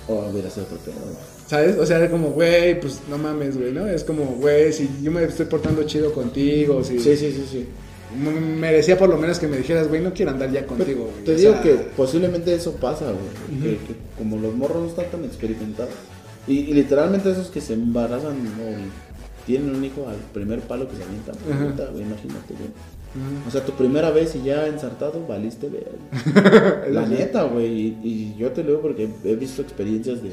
[0.09, 0.93] O hubiera sido otro.
[1.47, 1.77] ¿Sabes?
[1.79, 3.87] O sea, era como, güey, pues no mames, güey, ¿no?
[3.87, 7.69] Es como, güey, si yo me estoy portando chido contigo, si Sí, sí, sí, sí.
[8.17, 11.25] Merecía por lo menos que me dijeras, güey, no quiero andar ya contigo, güey.
[11.25, 13.61] Te O digo sea, que posiblemente eso pasa, güey.
[13.61, 15.93] que, que como los morros no están tan experimentados.
[16.47, 20.97] Y, y literalmente esos que se embarazan o tienen un hijo al primer palo que
[20.97, 21.35] se avientan.
[21.37, 22.71] Puta, güey, imagínate, güey.
[23.47, 25.93] O sea, tu primera vez y ya ensartado, valiste ver.
[26.91, 27.67] La neta, güey.
[27.67, 30.31] Y, y yo te lo digo porque he visto experiencias de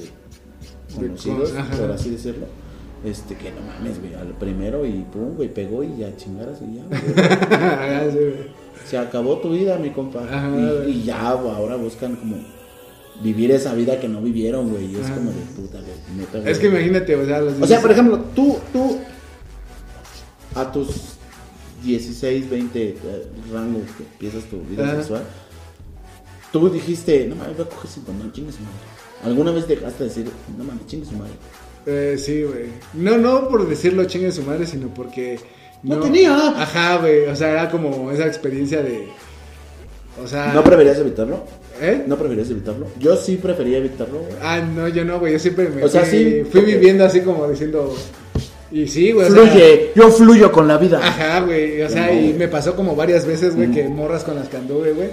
[0.96, 2.46] conocidos, por así decirlo.
[3.04, 4.14] Este, que no mames, güey.
[4.14, 7.26] Al primero y pum, güey, pegó y ya chingaras y ya, güey.
[7.26, 8.60] Ajá, sí, güey.
[8.86, 10.24] Se acabó tu vida, mi compa.
[10.24, 10.50] Ajá,
[10.88, 12.38] y, ya, güey, ahora buscan como
[13.22, 14.92] vivir esa vida que no vivieron, güey.
[14.92, 15.16] Y es Ajá.
[15.16, 16.18] como de puta, güey.
[16.18, 16.52] neta, güey.
[16.52, 18.98] Es que imagínate, o sea, los O sea, por ejemplo, tú, tú,
[20.56, 20.88] a tus
[21.84, 22.98] 16, 20 eh,
[23.54, 24.96] rangos que empiezas tu vida Ajá.
[24.98, 25.24] sexual,
[26.52, 28.76] tú dijiste, no mames, voy a coger sin condón, chingue su madre.
[29.24, 31.34] ¿Alguna vez dejaste de decir, no mames, chingue su madre?
[31.92, 32.66] Eh, sí, güey.
[32.94, 35.40] No, no por decirlo chingue su madre, sino porque.
[35.82, 36.36] No tenía.
[36.62, 37.26] Ajá, güey.
[37.26, 39.08] O sea, era como esa experiencia de.
[40.24, 40.54] O sea.
[40.54, 41.44] ¿No preferías evitarlo?
[41.82, 42.04] ¿Eh?
[42.06, 42.88] ¿No preferías evitarlo?
[43.00, 44.34] Yo sí prefería evitarlo, güey.
[44.42, 45.34] Ah, no, yo no, güey.
[45.34, 47.96] Yo siempre me O sea, fui, sí, fui viviendo así como diciendo.
[48.72, 49.28] Y sí, güey.
[49.28, 51.00] o sea, Fluye, yo fluyo con la vida.
[51.02, 51.82] Ajá, güey.
[51.82, 53.74] O sea, No, y me pasó como varias veces, güey, Mm.
[53.74, 55.10] que morras con las que anduve, güey.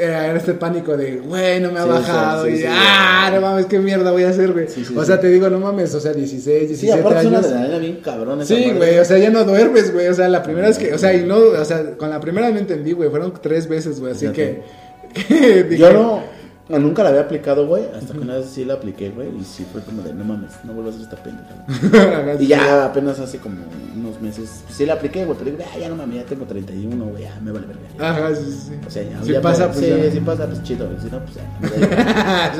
[0.00, 2.44] Era este pánico de, güey, no me ha Sí, bajado.
[2.46, 4.66] sí, sí, y, ah, no mames, qué mierda voy a hacer, güey.
[4.96, 7.50] O sea, te digo, no mames, o sea, 16, 17 Sí, aparte es una años.
[7.50, 10.08] adrenalina bien cabrón esa Sí, güey, o sea, ya no duermes, güey.
[10.08, 12.50] O sea, la primera vez que, o sea, y no, o sea, con la primera
[12.50, 13.10] no entendí, güey.
[13.10, 14.12] Fueron tres veces, güey.
[14.12, 14.62] Así que,
[15.28, 16.22] que dije, Yo no,
[16.68, 17.84] no, nunca la había aplicado, güey.
[17.96, 19.28] Hasta que una vez sí la apliqué, güey.
[19.40, 22.36] Y sí fue como de, no mames, no vuelvo a hacer esta pendeja.
[22.42, 23.56] y ya apenas hace como
[23.96, 25.38] unos meses, pues, sí la apliqué, güey.
[25.38, 27.22] Pero digo, "Ah, ya no mames, ya tengo 31, güey.
[27.22, 28.10] Ya me vale verga.
[28.10, 28.72] Ajá, sí, sí.
[28.86, 30.10] O sea, ya, Si ya pasa, pues sí, ya.
[30.12, 30.88] sí pasa, pues chido.
[31.00, 32.58] Si no, pues si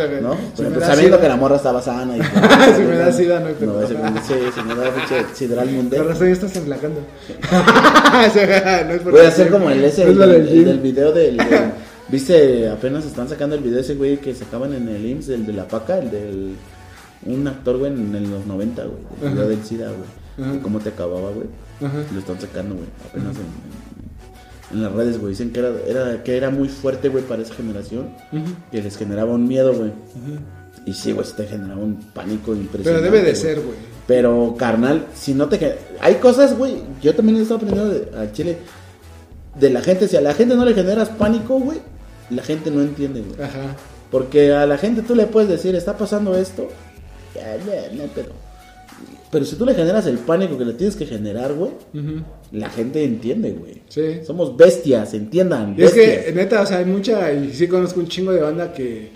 [0.57, 3.49] Pero, pues, sabiendo sida- que la morra estaba sana y Si me da sida, no.
[3.49, 6.09] No, si me da sidral mundial.
[6.09, 7.01] razón ya estás emplacando.
[8.19, 11.37] O sea, no es por Voy a hacer como el ese, del video del-
[12.11, 15.47] Viste, apenas están sacando el video de ese güey que sacaban en el IMSS, el
[15.47, 16.55] de la paca, el del.
[17.27, 19.33] Un actor, güey, en los 90, güey.
[19.33, 20.57] El del SIDA, güey.
[20.57, 21.49] Y cómo te acababa, güey.
[21.83, 21.99] Ajá.
[22.13, 22.87] Lo están sacando, güey.
[23.11, 23.79] Apenas en, en-
[24.71, 25.31] en las redes, güey.
[25.33, 28.11] Dicen que era, era, que era muy fuerte, güey, para esa generación.
[28.71, 29.91] Que les generaba un miedo, güey.
[30.87, 33.11] Y sí, güey, sí te generaba un pánico Pero impresionante.
[33.11, 33.77] debe de ser, güey.
[34.07, 35.77] Pero, carnal, si no te...
[36.01, 38.57] Hay cosas, güey, yo también he estado aprendiendo de, al chile
[39.59, 40.07] de la gente.
[40.09, 41.79] Si a la gente no le generas pánico, güey,
[42.31, 43.41] la gente no entiende, güey.
[43.41, 43.77] Ajá.
[44.11, 46.69] Porque a la gente tú le puedes decir, está pasando esto,
[47.35, 48.31] ya, ya, no, pero...
[49.31, 51.73] Pero si tú le generas el pánico que le tienes que generar, güey,
[52.51, 53.83] la gente entiende, güey.
[53.89, 54.25] Sí.
[54.27, 55.75] Somos bestias, entiendan.
[55.77, 58.73] Y es que, neta, o sea, hay mucha, y sí conozco un chingo de banda
[58.73, 59.11] que,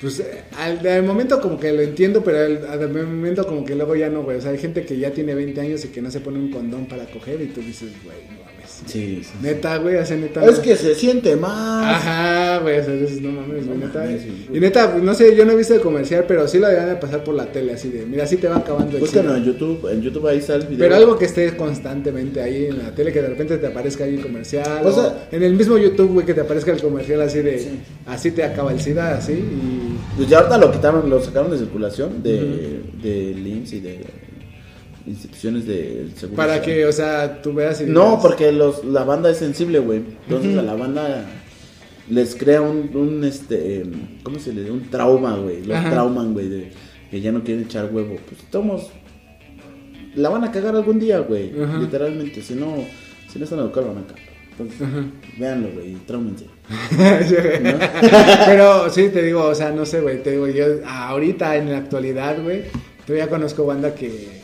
[0.00, 0.22] Pues
[0.56, 4.08] al, al momento como que lo entiendo, pero al, al momento como que luego ya
[4.08, 4.38] no, güey.
[4.38, 6.50] O sea, hay gente que ya tiene 20 años y que no se pone un
[6.50, 8.39] condón para coger y tú dices, güey.
[8.86, 9.30] Sí, sí.
[9.42, 10.44] Neta, güey, hace neta.
[10.44, 11.96] Es que se siente más.
[11.96, 14.00] Ajá, güey, o sea, dices, no mames, güey, No neta.
[14.00, 14.56] mames, güey.
[14.56, 16.94] Y neta, pues, no sé, yo no he visto el comercial, pero sí lo deberían
[16.94, 19.44] de pasar por la tele, así de, mira, así te va acabando el Búscalo en
[19.44, 20.78] YouTube, en YouTube ahí está el video.
[20.78, 24.14] Pero algo que esté constantemente ahí en la tele, que de repente te aparezca ahí
[24.16, 24.80] el comercial.
[24.84, 27.58] O O sea- en el mismo YouTube, güey, que te aparezca el comercial así de,
[27.58, 27.80] Sí.
[28.06, 29.32] así te acaba el SIDA, así.
[29.34, 34.00] Y Pues ya ahorita lo quitaron, lo sacaron de circulación de, de LIMS y de
[35.06, 36.36] instituciones de seguro.
[36.36, 36.76] para social.
[36.76, 40.02] que, o sea, tú veas y No, porque los, la banda es sensible, güey.
[40.26, 41.24] Entonces a la banda
[42.08, 43.84] les crea un, un este,
[44.22, 44.72] ¿cómo se le dice?
[44.72, 45.64] Un trauma, güey.
[45.64, 45.90] Los Ajá.
[45.90, 46.72] trauman, güey, de
[47.10, 48.16] que ya no quieren echar huevo.
[48.28, 48.90] Pues estamos,
[50.14, 51.52] la van a cagar algún día, güey.
[51.80, 52.76] Literalmente, si no,
[53.32, 54.30] si no están educados, la van a cagar.
[54.52, 55.04] Entonces, Ajá.
[55.38, 56.44] véanlo, güey, y traumense.
[58.46, 60.22] Pero sí, te digo, o sea, no sé, güey.
[60.22, 62.62] Te digo, yo ahorita en la actualidad, güey,
[63.06, 64.39] todavía conozco banda que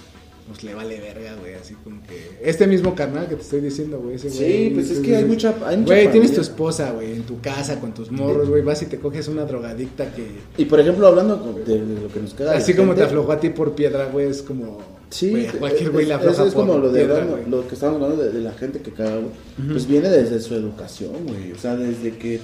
[0.47, 1.55] pues le vale verga, güey.
[1.55, 2.39] Así como que.
[2.43, 4.17] Este mismo carnal que te estoy diciendo, güey.
[4.17, 7.23] ese Sí, pues es que hay mucha, hay mucha Güey, tienes tu esposa, güey, en
[7.25, 8.63] tu casa con tus morros, güey.
[8.63, 10.27] Vas y te coges una drogadicta que.
[10.57, 12.57] Y por ejemplo, hablando de lo que nos queda.
[12.57, 14.79] Así como te aflojó a ti por piedra, güey, es como.
[15.11, 18.25] Sí, güey, cualquier güey es- afloja es como lo de piedra, lo que estábamos hablando
[18.25, 19.69] de, de la gente que caga, güey.
[19.71, 21.53] Pues viene desde su educación, güey.
[21.53, 22.41] O sea, desde que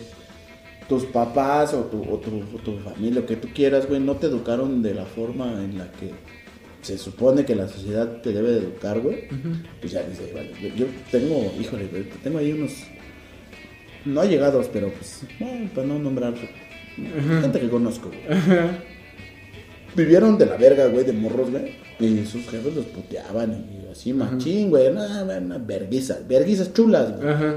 [0.88, 4.17] tus papás o tu, o tu, o tu familia, lo que tú quieras, güey, no
[4.17, 6.12] te educaron de la forma en la que
[6.83, 9.29] se supone que la sociedad te debe de educar, güey.
[9.81, 12.73] Pues ya dice, vale, yo, tengo, híjole, güey, tengo ahí unos,
[14.05, 16.35] no allegados, pero pues, bueno, para no nombrar
[16.97, 18.40] gente que conozco, güey.
[19.95, 21.77] Vivieron de la verga, güey, de morros, güey.
[22.01, 24.88] Y sus jefes los puteaban y así, machín, güey.
[24.88, 27.29] Una, una verguizas, verguizas chulas, güey.
[27.29, 27.57] Ajá,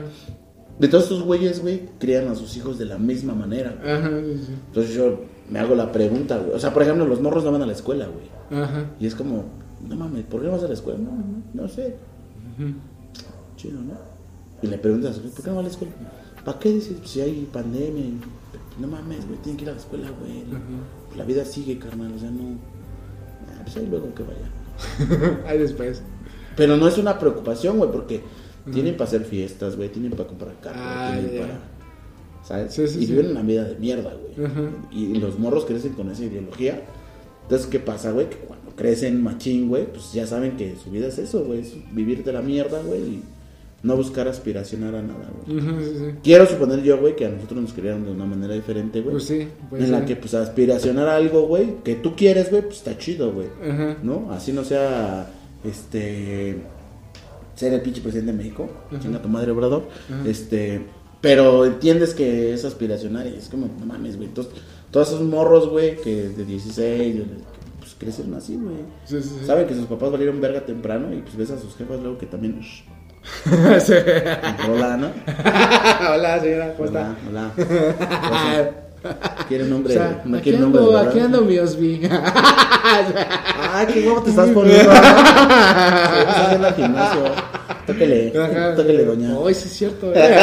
[0.78, 3.78] De todos estos güeyes, güey, crían a sus hijos de la misma manera.
[3.82, 3.92] güey.
[3.94, 4.10] ajá.
[4.68, 6.56] Entonces yo me hago la pregunta, güey.
[6.56, 8.62] O sea, por ejemplo, los morros no van a la escuela, güey.
[8.64, 8.86] Ajá.
[9.00, 9.44] Y es como,
[9.88, 11.00] no mames, ¿por qué no vas a la escuela?
[11.00, 11.96] No, no, no sé.
[12.58, 12.70] Ujú.
[13.58, 13.94] Chido, ¿no?
[14.62, 15.94] Y le preguntas, ¿por qué no va a la escuela?
[16.44, 16.98] ¿Para qué dices?
[17.06, 18.06] Si hay pandemia.
[18.80, 20.44] No mames, güey, tienen que ir a la escuela, güey.
[21.18, 22.58] La vida sigue, carnal, o sea, no.
[23.50, 25.42] Ah, pues ahí luego que vaya.
[25.48, 26.02] Ahí después.
[26.58, 28.22] Pero no es una preocupación, güey, porque
[28.74, 31.60] tienen para hacer fiestas, güey, tienen para comprar carro, Ah, tienen para.
[32.48, 32.74] ¿Sabes?
[32.74, 33.12] Sí, sí, y sí.
[33.12, 34.46] viven una vida de mierda, güey.
[34.46, 34.70] Ajá.
[34.92, 36.84] Y, los morros crecen con esa ideología.
[37.44, 38.30] Entonces, ¿qué pasa, güey?
[38.30, 41.62] Que cuando crecen machín, güey, pues ya saben que su vida es eso, güey.
[41.62, 43.24] Es vivir de la mierda, güey, y
[43.82, 46.16] no buscar aspiracionar a nada, güey.
[46.24, 49.14] Quiero suponer yo, güey, que a nosotros nos criaron de una manera diferente, güey.
[49.14, 52.64] Pues sí, puede en la que, pues, aspiracionar a algo, güey, que tú quieres, güey,
[52.64, 53.48] pues está chido, güey.
[54.04, 54.32] ¿no?
[54.32, 55.32] Así no sea,
[55.64, 56.58] este,
[57.56, 59.88] ser el pinche presidente de México, chinga tu madre, Obrador,
[60.26, 60.82] este,
[61.26, 64.54] pero entiendes que es aspiracional y es como, no mames, güey, entonces,
[64.92, 67.26] todos esos morros, güey, que de 16, de-
[67.80, 68.76] pues crecieron así, güey.
[69.06, 69.46] Sí, sí, sí.
[69.48, 72.28] Saben que sus papás valieron verga temprano y pues ves a sus jefas luego que
[72.28, 72.60] también
[74.72, 75.08] hola, ¿no?
[76.14, 77.28] Hola, señora, ¿cómo Hola, está?
[77.28, 77.52] hola.
[79.02, 82.08] Pues, quiere O nombre, sea, no quiere nombre ando, aquí ando mi Osby.
[83.74, 84.90] Ay, qué guapo te estás poniendo.
[84.92, 85.04] Vamos
[86.36, 87.24] a hacer gimnasio.
[87.88, 88.76] Tóquele, Ajá.
[88.76, 89.36] tóquele, doña.
[89.46, 90.12] Ay, sí es cierto.
[90.16, 90.38] eh.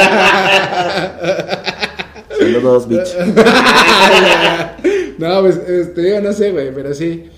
[2.38, 3.14] Saludos, bitch.
[5.18, 7.28] no, pues, este, yo no sé, güey, pero sí.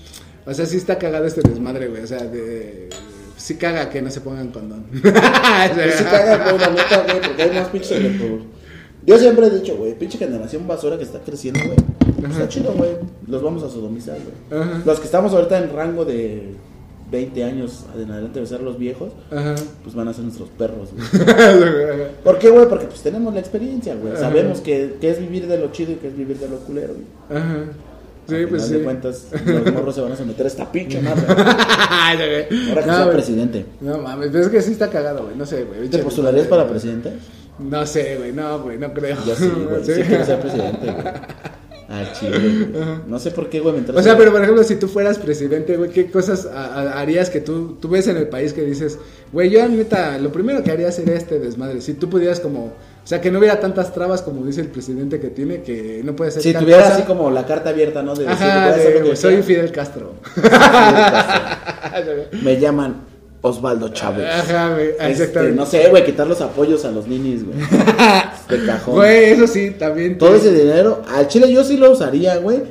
[0.45, 2.03] O sea, sí está cagado este desmadre, güey.
[2.03, 2.89] O sea, de,
[3.35, 4.85] sí caga que no se pongan condón.
[4.93, 5.01] Sí
[6.03, 8.41] caga, güey, la neta, güey, porque hay más pinches de por-
[9.05, 12.31] Yo siempre he dicho, güey, pinche generación basura que está creciendo, güey.
[12.31, 12.91] Está chido, güey.
[13.27, 14.17] Los vamos a sodomizar,
[14.49, 14.63] güey.
[14.85, 16.55] Los que estamos ahorita en rango de
[17.11, 19.55] 20 años en adelante de ser los viejos, Ajá.
[19.83, 21.07] pues van a ser nuestros perros, güey.
[22.23, 22.67] ¿Por qué, güey?
[22.67, 24.15] Porque pues tenemos la experiencia, güey.
[24.17, 26.93] Sabemos que, que es vivir de lo chido y que es vivir de lo culero,
[26.93, 27.39] güey.
[27.41, 27.57] Ajá.
[28.27, 28.73] Sí, Al pues final sí.
[28.73, 31.25] de cuentas, los morros se van a someter a esta pinche madre.
[31.29, 33.15] Ahora que no, sea güey.
[33.15, 33.65] presidente.
[33.81, 35.35] No mames, pero es que sí está cagado, güey.
[35.35, 35.87] No sé, güey.
[35.89, 37.13] ¿Te postularías para presidente?
[37.59, 38.33] No sé, güey.
[38.33, 39.15] No, güey, no creo.
[39.27, 39.85] Yo sí, güey.
[39.85, 41.05] Sí, quiero ser presidente, güey.
[41.87, 42.67] Ah, chile, güey.
[43.07, 43.95] No sé por qué, güey, mientras...
[43.97, 47.29] O sea, pero por ejemplo, si tú fueras presidente, güey, ¿qué cosas a- a- harías
[47.29, 48.97] que tú, tú ves en el país que dices,
[49.31, 51.81] güey, yo neta, lo primero que haría sería este desmadre?
[51.81, 52.73] Si tú pudieras como, o
[53.07, 56.31] sea, que no hubiera tantas trabas como dice el presidente que tiene, que no puede
[56.31, 56.95] ser Si tuviera cosa.
[56.95, 58.15] así como la carta abierta, ¿no?
[58.15, 59.43] De decir, Ajá, a de, soy quiera.
[59.45, 60.13] Fidel Castro.
[62.43, 62.95] Me llaman
[63.47, 64.25] Osvaldo Chávez.
[64.27, 65.55] Ajá, güey, Este, exactamente.
[65.55, 67.57] no sé, güey, quitar los apoyos a los ninis, güey.
[68.49, 68.95] De cajón.
[68.95, 70.17] Güey, eso sí, también.
[70.17, 72.63] Todo ese dinero, al Chile yo sí lo usaría, güey.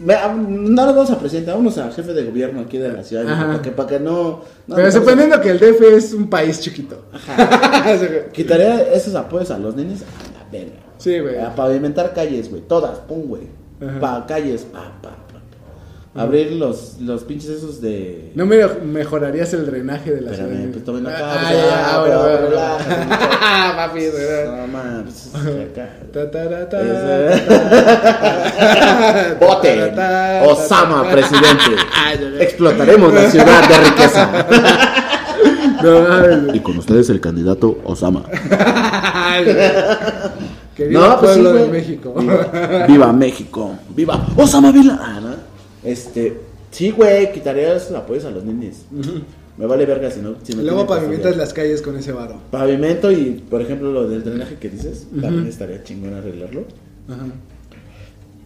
[0.00, 3.02] Ve, a- No nos vamos a presentar, vámonos a jefe de gobierno aquí de la
[3.02, 3.46] ciudad, Ajá.
[3.46, 4.42] para que, para que no...
[4.68, 7.02] no Pero suponiendo que el DF es un país chiquito.
[8.32, 10.76] Quitaría esos apoyos a los ninis a la verga.
[10.98, 11.38] Sí, güey.
[11.40, 13.42] A pavimentar calles, güey, todas, pum, güey.
[13.80, 14.00] Ajá.
[14.00, 15.16] Pa calles, pa, pa.
[16.18, 18.32] Abrir los, los pinches esos de.
[18.34, 20.72] ¿No me mejorarías el drenaje de la Espérame, ciudad?
[20.72, 23.16] pues tomen acá, Ah, ya, relájate, bueno.
[23.76, 24.00] Papi.
[24.46, 25.30] No mames,
[25.72, 25.88] acá.
[26.12, 29.76] Ta, ta, ra, ta, Ese- ta, Vote.
[29.76, 31.76] ta, ta, Osama, presidente.
[32.40, 34.46] Explotaremos la ciudad de riqueza.
[35.82, 36.54] No mames.
[36.56, 38.24] Y con ustedes el candidato Osama.
[40.74, 41.66] Que viva el pues sí, de.
[41.68, 42.14] México.
[42.16, 43.74] Viva, viva México.
[43.90, 44.72] Viva Osama.
[45.00, 45.27] Ah, ¿no?
[45.88, 46.38] Este,
[46.70, 48.84] sí, güey, quitarías apoyos a los ninis.
[49.56, 50.36] Me vale verga si no.
[50.42, 52.36] Si no Luego pavimentas las calles con ese varo.
[52.50, 56.64] Pavimento y, por ejemplo, lo del drenaje que dices, también estaría chingón arreglarlo.
[57.08, 57.24] Ajá.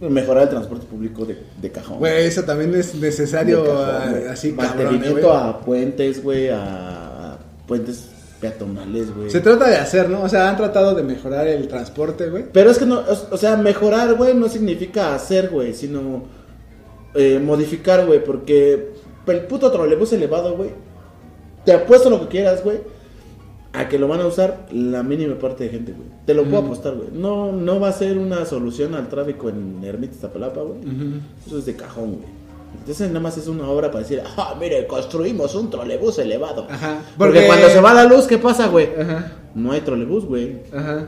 [0.09, 1.99] Mejorar el transporte público de, de cajón.
[1.99, 8.09] Güey, eso también es necesario cajón, ah, así eh, Mantenimiento a puentes, güey, a puentes
[8.41, 9.29] peatonales, güey.
[9.29, 10.23] Se trata de hacer, ¿no?
[10.23, 12.45] O sea, han tratado de mejorar el transporte, güey.
[12.51, 16.23] Pero es que no, o, o sea, mejorar, güey, no significa hacer, güey, sino
[17.15, 18.91] eh, modificar, güey, porque
[19.27, 20.71] el puto trolebús elevado, güey,
[21.65, 22.77] te apuesto lo que quieras, güey,
[23.73, 26.07] a que lo van a usar la mínima parte de gente, güey.
[26.25, 27.07] Te lo puedo apostar, güey.
[27.11, 30.79] No, no va a ser una solución al tráfico en Ermita Iztapalapa, güey.
[31.45, 32.43] Eso es de cajón, güey.
[32.79, 36.67] Entonces nada más es una obra para decir, ah, mire, construimos un trolebús elevado.
[36.69, 37.01] Ajá.
[37.17, 38.89] Porque, Porque- cuando se va la luz, ¿qué pasa, güey?
[38.99, 39.31] Ajá.
[39.55, 40.57] No hay trolebús, güey.
[40.73, 41.07] Ajá.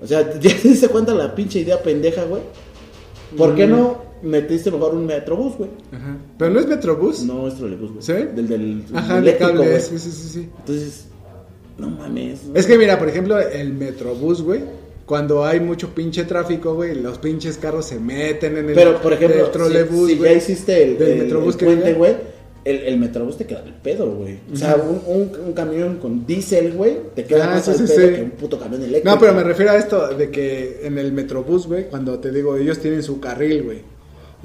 [0.00, 2.42] O sea, ¿ya te diste cuenta la pinche idea pendeja, güey?
[3.36, 5.70] ¿Por qué no metiste mejor un metrobús, güey?
[5.92, 6.16] Ajá.
[6.38, 7.22] Pero no es Metrobús.
[7.24, 8.02] No es trolebús, güey.
[8.02, 8.12] ¿Sí?
[8.12, 9.80] Del, del, Ajá, del de eléctrico, cable.
[9.80, 10.48] Sí, sí, sí, sí.
[10.58, 11.06] Entonces,
[11.78, 12.44] no mames.
[12.44, 12.54] ¿no?
[12.54, 14.60] Es que mira, por ejemplo, el Metrobús, güey.
[15.06, 19.12] Cuando hay mucho pinche tráfico, güey, los pinches carros se meten en el Pero, por
[19.12, 22.16] ejemplo, del trolebús, si, ya hiciste el, del el- Metrobús el que puente, güey,
[22.64, 24.40] el, el Metrobús te queda al pedo, güey.
[24.52, 27.76] O sea, un, un, un camión con diésel, güey, te queda Ah, más sí, al
[27.76, 28.14] sí, pedo sí.
[28.16, 29.14] que un puto camión eléctrico.
[29.14, 32.56] No, pero me refiero a esto de que en el Metrobús, güey, cuando te digo,
[32.56, 33.78] ellos tienen su carril, güey.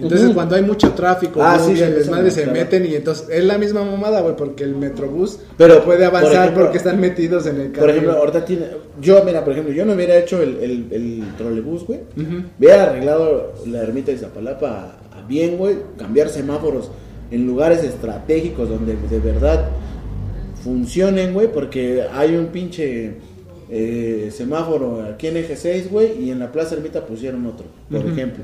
[0.02, 2.58] Entonces, cuando hay mucho tráfico, Ah, güey, sí, el desmadre se claro.
[2.60, 6.44] meten y entonces es la misma mamada, güey, porque el Metrobús Pero, puede por avanzar
[6.44, 7.80] ejemplo, porque están metidos en el carril.
[7.80, 8.66] Por ejemplo, ahorita tiene.
[9.02, 12.00] Yo, mira, por ejemplo, yo no hubiera hecho el, el, el trolebús, güey.
[12.18, 12.44] Ujú.
[12.60, 15.76] Hubiera arreglado la ermita de Zapalapa a, a bien, güey.
[15.98, 16.90] Cambiar semáforos
[17.32, 19.66] en lugares estratégicos donde de verdad
[20.64, 21.52] funcionen, güey.
[21.52, 23.14] Porque hay un pinche
[23.70, 26.24] eh, semáforo aquí en Eje 6, güey.
[26.24, 28.44] Y en la Plaza Ermita pusieron otro, por ejemplo.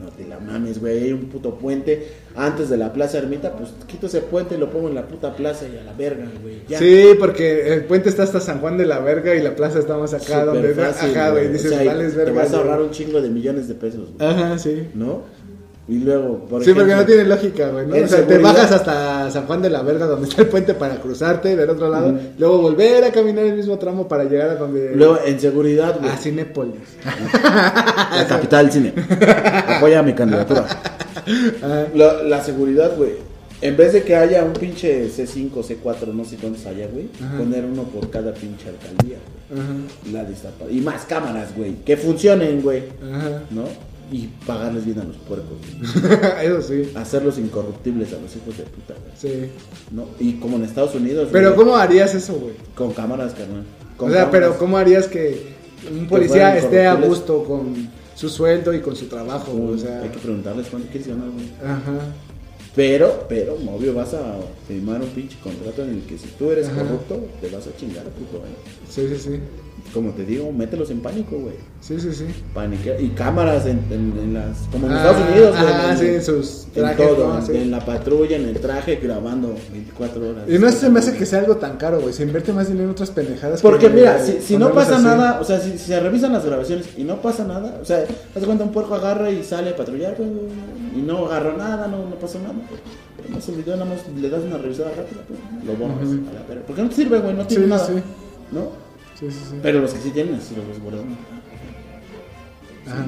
[0.00, 1.04] No te la mames, güey.
[1.04, 3.52] Hay un puto puente antes de la Plaza Ermita.
[3.52, 6.24] Pues quito ese puente y lo pongo en la puta plaza y a la verga,
[6.42, 6.62] güey.
[6.68, 9.98] Sí, porque el puente está hasta San Juan de la Verga y la plaza está
[9.98, 12.32] más acá, Súper donde fácil, ajá, güey, O dices, sea, y vales Te verga.
[12.40, 12.60] vas a güey".
[12.62, 14.30] ahorrar un chingo de millones de pesos, güey.
[14.30, 14.88] Ajá, sí.
[14.94, 15.22] ¿No?
[15.90, 18.02] Y luego, por sí, porque ejemplo, no tiene lógica, güey.
[18.04, 21.00] O sea, te bajas hasta San Juan de la Verga, donde está el puente para
[21.00, 22.16] cruzarte del otro lado.
[22.38, 24.94] Luego volver a caminar el mismo tramo para llegar a donde.
[24.94, 26.12] Luego, en seguridad, güey.
[26.12, 26.76] a Cinépolis.
[27.04, 28.92] La capital del cine.
[29.66, 30.64] Apoya mi candidatura.
[31.92, 33.14] La, la seguridad, güey.
[33.60, 37.08] En vez de que haya un pinche C5, C4, no sé cuántos haya, güey.
[37.20, 37.36] Ajá.
[37.36, 39.18] Poner uno por cada pinche alcaldía,
[39.50, 39.60] güey.
[39.60, 39.74] Ajá.
[40.12, 40.70] La.
[40.70, 41.74] Y más cámaras, güey.
[41.84, 42.84] Que funcionen, güey.
[43.02, 43.42] Ajá.
[43.50, 43.89] ¿No?
[44.12, 45.50] Y pagarles bien a los puercos.
[45.60, 46.46] güey.
[46.46, 46.90] Eso sí.
[46.96, 49.12] Hacerlos incorruptibles a los hijos de puta, güey.
[49.16, 49.50] Sí.
[49.92, 50.06] ¿No?
[50.18, 51.28] Y como en Estados Unidos.
[51.30, 52.54] Pero güey, ¿cómo harías eso, güey?
[52.74, 53.64] Con cámaras, carnal.
[53.98, 54.56] O sea, pero.
[54.58, 55.54] ¿cómo harías que
[55.90, 59.74] un policía esté a gusto con su sueldo y con su trabajo, güey?
[59.74, 61.46] O sea, Hay que preguntarles cuánto quieres ganar, güey.
[61.64, 61.98] ajá.
[62.74, 64.36] Pero, pero, obvio, vas a
[64.68, 66.82] firmar un pinche contrato en el que si tú eres Ajá.
[66.82, 68.52] corrupto, te vas a chingar, puto, güey.
[68.88, 69.40] Sí, sí, sí.
[69.92, 71.54] Como te digo, mételos en pánico, güey.
[71.80, 72.26] Sí, sí, sí.
[72.54, 73.00] Paniquea.
[73.00, 74.58] Y cámaras en, en- en las.
[74.70, 75.72] Como en Ah, Estados Unidos, güey.
[75.72, 77.38] ah, en- sí, en sus en todo, ¿no?
[77.40, 77.56] en, Sí.
[77.56, 80.44] en la patrulla, en el traje, grabando 24 horas.
[80.48, 82.12] Y no se me hace que sea algo tan caro, güey.
[82.14, 83.62] Se invierte más dinero en otras pendejadas.
[83.62, 85.04] Porque que mira, si, si no pasa así.
[85.04, 87.98] nada, o sea, si, si se revisan las grabaciones y no pasa nada, o sea,
[88.34, 90.30] haz de cuenta un puerco agarra y sale a patrullar, güey,
[90.96, 92.54] y no agarró nada, no, no pasó nada.
[93.28, 96.46] No se video, nada más le das una revisada rápida, pues, lo borras a la
[96.48, 96.62] verga.
[96.66, 97.86] Porque no te sirve, güey, no tiene Sí, nada.
[97.86, 97.92] sí.
[98.52, 98.89] ¿No?
[99.20, 99.56] Sí, sí, sí.
[99.62, 101.16] Pero los que sí tienen, sí los guardan.
[102.86, 103.06] Ajá.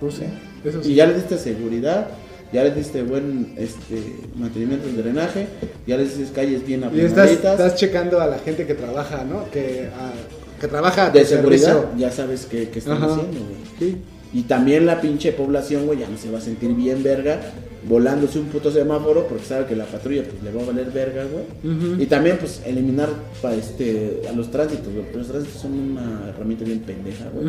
[0.00, 0.24] Pues sí,
[0.64, 0.94] eso Y sí.
[0.94, 2.08] ya le diste seguridad,
[2.52, 5.46] ya le diste buen este mantenimiento del drenaje,
[5.86, 7.52] ya le diste calles bien Y estás, aplanaditas.
[7.52, 9.50] estás checando a la gente que trabaja, ¿no?
[9.50, 10.12] Que, ah,
[10.60, 11.90] que trabaja a de seguridad, servicio.
[11.98, 13.06] ya sabes qué, qué están Ajá.
[13.14, 13.56] haciendo, güey.
[13.78, 13.96] Sí.
[14.32, 17.40] Y también la pinche población, güey, ya no se va a sentir bien verga
[17.88, 21.24] volándose un puto semáforo porque sabe que la patrulla pues le va a valer verga,
[21.24, 22.02] güey.
[22.02, 23.08] Y también pues eliminar
[23.40, 25.06] pa, este a los tránsitos, güey.
[25.14, 27.46] Los tránsitos son una herramienta bien pendeja, güey.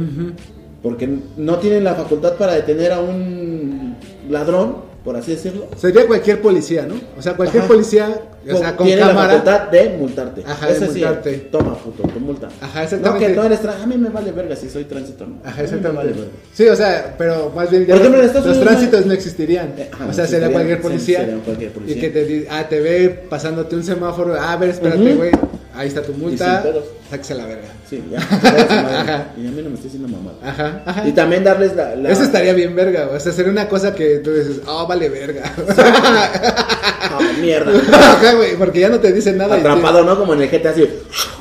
[0.81, 3.95] Porque no tienen la facultad para detener a un
[4.29, 6.95] ladrón por así decirlo, Sería cualquier policía, ¿no?
[7.17, 7.71] O sea, cualquier Ajá.
[7.73, 8.21] policía,
[8.51, 9.29] o sea, con tiene la cámara.
[9.39, 10.43] facultad de multarte.
[10.45, 11.33] Ajá, de sí, multarte.
[11.51, 12.47] toma, puto, tu multa.
[12.61, 13.27] Ajá, No, exactamente.
[13.27, 13.81] que tú eres trans.
[13.81, 15.25] A mí me vale verga si soy tránsito.
[15.25, 15.37] ¿no?
[15.43, 16.13] Ajá, exactamente.
[16.13, 16.27] vale.
[16.53, 19.73] Sí, o sea, pero más bien Por ejemplo, los, los tránsitos no- no existirían.
[19.77, 21.19] Eh, ajá, o no sea, sería cualquier policía.
[21.21, 21.97] sería cualquier policía.
[21.97, 24.35] Y que te ah, te ve pasándote un semáforo.
[24.39, 25.31] Ah, a ver, espérate, güey.
[25.75, 26.63] Ahí está tu multa.
[27.09, 27.67] Sáquese la verga.
[27.89, 28.19] Sí, ya.
[28.19, 29.27] Ajá.
[29.35, 30.37] Y a mí no me estoy haciendo mamada.
[30.43, 31.07] Ajá, ajá.
[31.07, 31.95] Y también darles la.
[31.95, 35.09] la- Eso estaría bien verga, o sea, sería una cosa que tú dices, oh, vale
[35.09, 35.51] verga.
[37.41, 37.71] Mierda.
[37.91, 39.57] Ajá, güey, porque ya no te dicen nada.
[39.57, 40.17] y te- Atrapado, ¿no?
[40.17, 40.87] Como en el GTA así.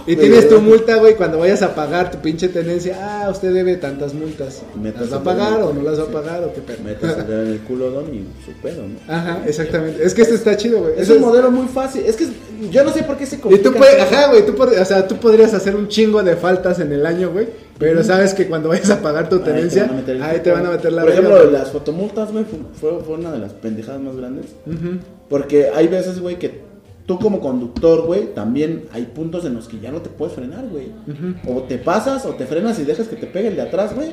[0.06, 2.96] Y tienes tu multa, güey, cuando vayas a pagar tu pinche tenencia.
[3.00, 4.62] Ah, usted debe tantas multas.
[4.82, 6.78] ¿Las va a pagar o no las va a pagar o qué pedo?
[6.82, 9.12] Metas en el culo, don, y su pedo, ¿no?
[9.12, 10.02] Ajá, exactamente.
[10.02, 10.94] Es que esto está chido, güey.
[10.96, 12.04] Es Eso un modelo muy fácil.
[12.06, 12.26] Es que
[12.70, 15.06] yo no sé por qué se Y tú puedes, ajá, güey, tú, pod- o sea,
[15.06, 17.48] tú podrías hacer un chingo de faltas en el año, güey.
[17.78, 20.40] Pero sabes que cuando vayas a pagar tu Ahí te tenencia, van a meter ahí
[20.40, 22.44] te van a meter la Por ejemplo, las fotomultas, güey,
[22.80, 24.46] fue, fue, una de las pendejadas más grandes.
[24.66, 24.98] Ujú.
[25.28, 26.62] Porque hay veces, güey, que
[27.06, 30.66] tú como conductor, güey, también hay puntos en los que ya no te puedes frenar,
[30.68, 30.88] güey.
[31.46, 34.10] O te pasas, o te frenas y dejas que te pegue el de atrás, güey.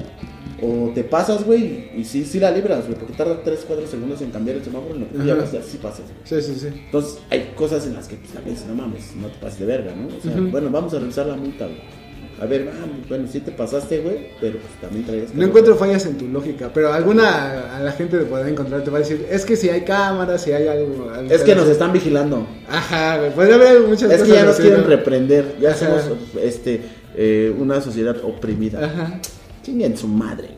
[0.61, 4.21] O te pasas, güey, y sí, sí la libras, güey, porque tarda 3, 4 segundos
[4.21, 6.05] en cambiar el semáforo, lo que tú ya así pasas.
[6.23, 6.67] Sí, sí, sí.
[6.67, 9.65] Entonces, hay cosas en las que pues, también dices, no mames, no te pases de
[9.65, 10.07] verga, ¿no?
[10.07, 12.04] O sea, bueno, vamos a revisar la multa, güey.
[12.41, 15.33] A ver, ah, bueno, sí te pasaste, güey, pero pues también traías...
[15.33, 18.91] No encuentro fallas en tu lógica, pero alguna a la gente de poder encontrar te
[18.91, 21.09] va a decir, es que si hay cámaras, si hay algo...
[21.09, 22.45] algo Es que nos están vigilando.
[22.69, 25.55] Ajá, güey, podría haber muchas Es cosas que ya nos quieren reprender.
[25.61, 26.01] Ya Ajá.
[26.01, 26.81] somos este,
[27.15, 28.85] eh, una sociedad oprimida.
[28.85, 29.19] Ajá.
[29.63, 30.49] Chinguen su madre.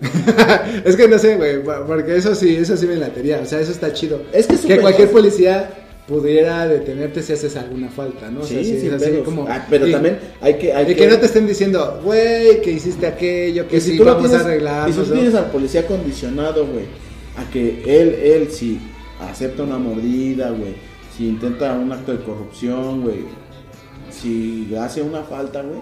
[0.83, 3.71] es que no sé, güey, porque eso sí, eso sí me latería, o sea, eso
[3.71, 4.23] está chido.
[4.33, 5.69] Es que es que cualquier policía
[6.07, 8.39] pudiera detenerte si haces alguna falta, ¿no?
[8.39, 10.71] O sea, Sí, sí, así pero, como- ah, pero y- también hay que...
[10.73, 14.05] Hay Y que no te estén diciendo, güey, que hiciste aquello, que si sí tú
[14.05, 14.89] lo vamos tienes, a arreglar.
[14.89, 16.85] y si tú tienes al policía condicionado, güey,
[17.35, 18.79] a que él, él, si
[19.19, 20.75] acepta una mordida, güey,
[21.17, 23.25] si intenta un acto de corrupción, güey,
[24.09, 25.79] si hace una falta, güey,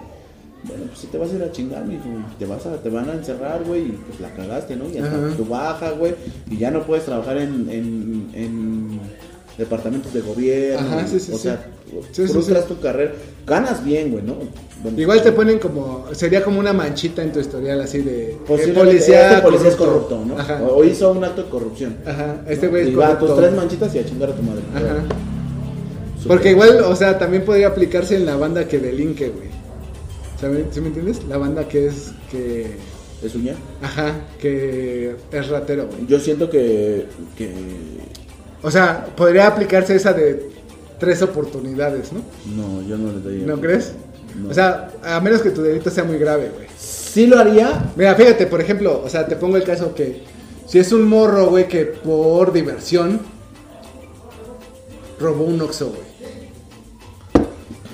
[0.63, 2.03] bueno, pues si te vas a ir a chingar, mijo,
[2.39, 4.89] te vas a, te van a encerrar, güey, y pues la cagaste, ¿no?
[4.89, 6.15] Y hasta tu baja, güey,
[6.49, 8.99] y ya no puedes trabajar en, en, en
[9.57, 11.43] departamentos de gobierno, Ajá, sí, sí, o sí.
[11.43, 11.65] sea,
[12.13, 13.13] frustras tu carrera,
[13.47, 14.35] ganas bien, güey, ¿no?
[14.83, 18.37] Bueno, Igual te ponen como, sería como una manchita en tu historial así de eh,
[18.45, 20.37] policía, este policía es corrupto, ¿no?
[20.37, 20.61] Ajá.
[20.63, 21.97] O, o hizo un acto de corrupción.
[22.05, 22.71] Ajá, este ¿no?
[22.71, 23.41] güey es Y va a tus corrupto.
[23.41, 24.61] tres manchitas y a chingar a tu madre.
[24.75, 25.03] Ajá.
[26.27, 29.49] Porque igual, o sea, también podría aplicarse en la banda que delinque, güey.
[30.41, 30.65] ¿Sabes?
[30.71, 31.23] ¿Sí me entiendes?
[31.29, 32.71] La banda que es, que,
[33.23, 33.53] ¿Es uña?
[33.81, 36.05] ajá, que es ratero, güey.
[36.07, 37.05] Yo siento que,
[37.37, 37.51] que
[38.65, 40.49] O sea, podría aplicarse esa de
[40.99, 42.21] tres oportunidades, ¿no?
[42.55, 43.37] no, yo no le doy.
[43.45, 43.93] ¿No crees?
[44.35, 44.49] No.
[44.49, 46.67] O sea, a menos que tu delito sea muy grave, güey.
[46.75, 47.91] sí lo haría.
[47.95, 50.23] Mira, fíjate, por ejemplo, o sea, te pongo el caso que
[50.65, 53.19] si es un morro, güey, que por diversión
[55.19, 56.04] robó un Oxxo, güey.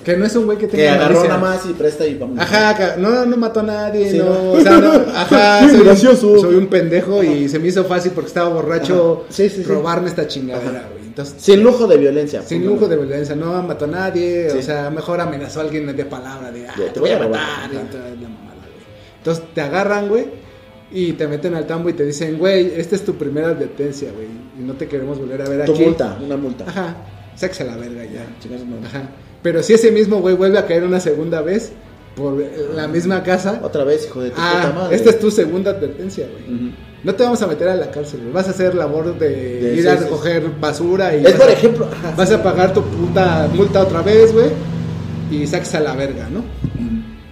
[0.03, 1.37] Que no es un güey que Que tenga agarró malicia.
[1.37, 2.39] nada más y presta y vamos.
[2.39, 4.51] Ajá, no, no mató a nadie, Sí, no, ¿no?
[4.53, 6.39] o sea, no, ajá, soy, gracioso.
[6.39, 9.25] soy un pendejo y se me hizo fácil porque estaba borracho.
[9.29, 11.01] Sí, robarme esta chingadera, güey.
[11.07, 12.41] Entonces, Sin lujo de violencia.
[12.41, 16.05] sin lujo de violencia, no mató a nadie, o sea, mejor amenazó a alguien de
[16.05, 17.79] palabra, de, ah, te voy a matar, la
[18.29, 18.85] mamada, güey.
[19.17, 20.25] Entonces te agarran, güey,
[20.89, 24.27] y te meten al tambo y te dicen, güey, esta es tu primera advertencia, güey,
[24.57, 25.83] y no te queremos volver a ver Tu aquí.
[25.83, 26.63] multa, una multa.
[26.65, 26.95] Ajá,
[27.35, 28.25] sáquese a la verga ya.
[28.87, 29.09] Ajá.
[29.41, 31.71] Pero si ese mismo güey vuelve a caer una segunda vez
[32.15, 32.35] por
[32.75, 34.95] la misma casa, Otra vez, hijo de tu puta ah, madre.
[34.95, 36.73] esta es tu segunda advertencia, güey.
[37.03, 38.31] No te vamos a meter a la cárcel, güey.
[38.33, 41.49] Vas a hacer labor de, De- ir sí, a sí, recoger basura y Es por
[41.49, 41.87] ejemplo.
[42.15, 44.49] vas a pagar tu puta multa otra vez, güey,
[45.31, 46.43] y saques a la verga, ¿no?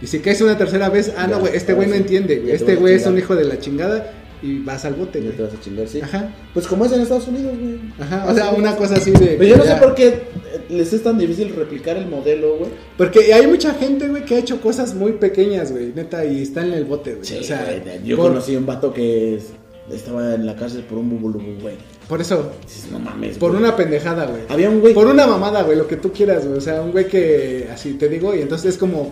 [0.01, 1.99] Y si caes una tercera vez, ah, Ya, no, güey, este güey no sí.
[2.01, 2.47] entiende, güey.
[2.51, 5.34] te Este güey es un hijo de la chingada y vas al bote, güey.
[5.36, 5.99] te vas a chingar, sí.
[6.01, 6.30] Ajá.
[6.53, 7.80] Pues como es en Estados Unidos, güey.
[7.99, 9.36] Ajá, o sea, una cosa así de...
[9.38, 10.22] Pero yo no ya- sé por qué
[10.70, 12.72] les es tan difícil replicar el modelo, güey.
[12.97, 16.63] Porque hay mucha gente, güey, que ha hecho cosas muy pequeñas, güey, neta, y está
[16.65, 17.39] en el bote, güey.
[17.39, 19.47] o sea, güey, yo por, conocí un vato que es-
[19.91, 21.76] estaba en la cárcel por un bubulubu, güey.
[22.07, 22.51] por eso,
[22.91, 23.63] no mames, por güey.
[23.63, 24.43] una pendejada, güey.
[24.49, 24.93] Había un güey.
[24.93, 26.57] Por una mamada, güey, lo que tú quieras, güey.
[26.57, 29.11] O sea, un güey que así te digo, y entonces es como,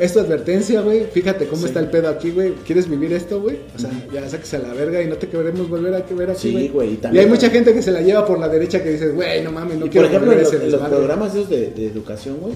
[0.00, 1.04] es tu advertencia, güey.
[1.12, 1.66] Fíjate cómo Sí.
[1.68, 2.52] está el pedo aquí, güey.
[2.66, 3.58] ¿Quieres vivir esto, güey?
[3.76, 6.38] O sea, ya sáquese a la verga y no te queremos volver a ver aquí,
[6.50, 6.94] Sí, güey.
[6.94, 9.42] y Y, hay mucha gente que se la lleva por la derecha que dices, güey,
[9.44, 10.96] no mames, no y por quiero ejemplo, volver en a los, ese en los desmadre".
[10.96, 12.54] programas esos de, de educación, güey.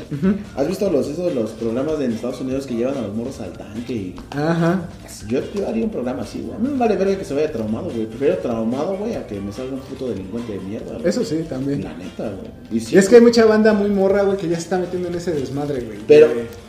[0.57, 3.41] ¿Has visto los, esos, los programas de en Estados Unidos que llevan a los morros
[3.41, 3.93] al tanque?
[3.93, 4.89] Y, Ajá.
[5.29, 6.59] yo, yo haría un programa así, güey.
[6.59, 8.07] Me vale verga que se vaya traumado, güey.
[8.07, 11.07] Prefiero traumado, güey, a que me salga un puto delincuente de mierda, güey.
[11.09, 11.83] Eso sí, también.
[11.85, 12.51] La neta, güey.
[12.73, 14.79] Y sí, Y es que hay mucha banda muy morra, güey, que ya se está
[14.79, 15.99] metiendo en ese desmadre, güey.
[16.09, 16.64] Pero- De-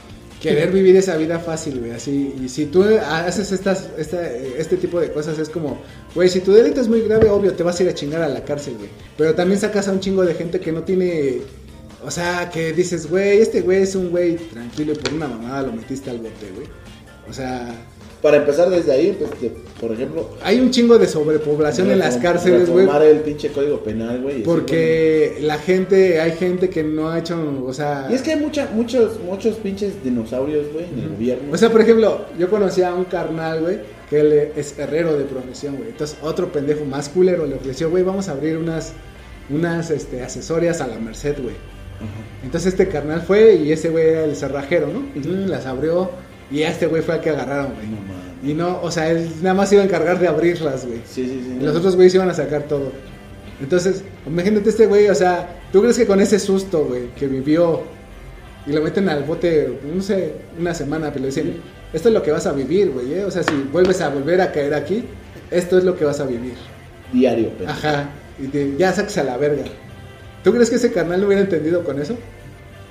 [0.45, 2.33] querer vivir esa vida fácil, güey, así.
[2.43, 5.79] Y si tú haces estas, esta, este tipo de cosas, es como,
[6.13, 8.29] güey, si tu delito es muy grave, obvio, te vas a ir a chingar a
[8.29, 8.89] la cárcel, güey.
[9.17, 11.41] Pero también sacas a un chingo de gente que no tiene,
[12.03, 15.63] o sea, que dices, güey, este güey es un güey tranquilo y por una mamada
[15.63, 16.67] lo metiste al bote, güey.
[17.27, 17.75] O sea,
[18.21, 22.17] Para empezar desde ahí, pues, de- por ejemplo, hay un chingo de sobrepoblación en las
[22.17, 22.87] cárceles, güey.
[23.11, 24.41] el pinche código penal, güey.
[24.41, 28.07] Porque la gente, hay gente que no ha hecho, o sea...
[28.09, 31.53] Y es que hay mucha, muchos, muchos pinches dinosaurios, güey, en el gobierno.
[31.53, 35.25] O sea, por ejemplo, yo conocí a un carnal, güey, que él es herrero de
[35.25, 35.89] profesión, güey.
[35.89, 38.93] Entonces, otro pendejo más culero le ofreció, güey, vamos a abrir unas,
[39.49, 41.55] unas, este, accesorias a la Merced, güey.
[42.43, 45.03] Entonces, este carnal fue y ese güey era el cerrajero, ¿no?
[45.15, 46.11] Y las abrió
[46.51, 47.87] y a este güey fue al que agarraron, güey.
[47.87, 48.49] No.
[48.49, 50.99] Y no, o sea, él nada más iba a encargar de abrirlas, güey.
[51.05, 51.57] Sí, sí, sí.
[51.59, 52.91] Y los otros güeyes iban a sacar todo.
[53.61, 57.81] Entonces, imagínate este güey, o sea, ¿tú crees que con ese susto, güey, que vivió
[58.67, 61.55] y lo meten al bote, no sé, una semana, pero le dicen,
[61.93, 63.23] esto es lo que vas a vivir, güey, ¿eh?
[63.25, 65.05] O sea, si vuelves a volver a caer aquí,
[65.51, 66.53] esto es lo que vas a vivir.
[67.13, 67.69] Diario, pero.
[67.71, 68.09] Ajá.
[68.43, 69.63] Y te- ya sáquese a la verga.
[70.43, 72.17] ¿Tú crees que ese carnal lo hubiera entendido con eso?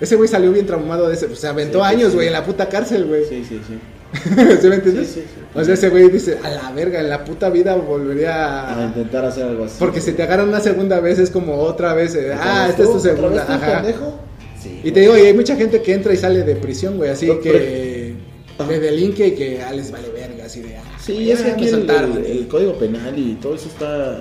[0.01, 2.15] Ese güey salió bien traumado de ese, o sea, aventó Sí, pues, años, sí.
[2.17, 3.25] güey, en la puta cárcel, güey.
[3.29, 3.79] Sí, sí, sí.
[4.61, 5.09] ¿Sí me entiendes?
[5.09, 5.41] Sí, sí, sí.
[5.59, 9.25] O sea, ese güey dice, a la verga, en la puta vida volvería A intentar
[9.25, 9.77] hacer algo así.
[9.79, 12.89] porque si te agarran una segunda vez es como otra vez, eh, ah, esta es
[12.91, 13.83] tu ¿Otra vez segunda, ajá.
[13.83, 14.19] pendejo?
[14.61, 14.81] Sí.
[14.85, 17.27] Y te digo, y hay mucha gente que entra y sale de prisión, güey, así
[17.27, 18.15] Pero, que
[18.59, 18.69] Ajá.
[18.71, 21.65] que delinque y que ah, les vale verga, así de, ah, Sí, es que aquí
[21.65, 24.21] me el, el- el código penal y todo eso está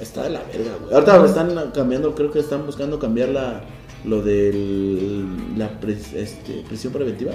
[0.00, 0.94] está de la verga, güey.
[0.94, 3.62] Ahorita lo están cambiando, creo que están buscando cambiar la
[4.06, 5.24] lo de
[5.56, 7.32] la pres- este, prisión preventiva,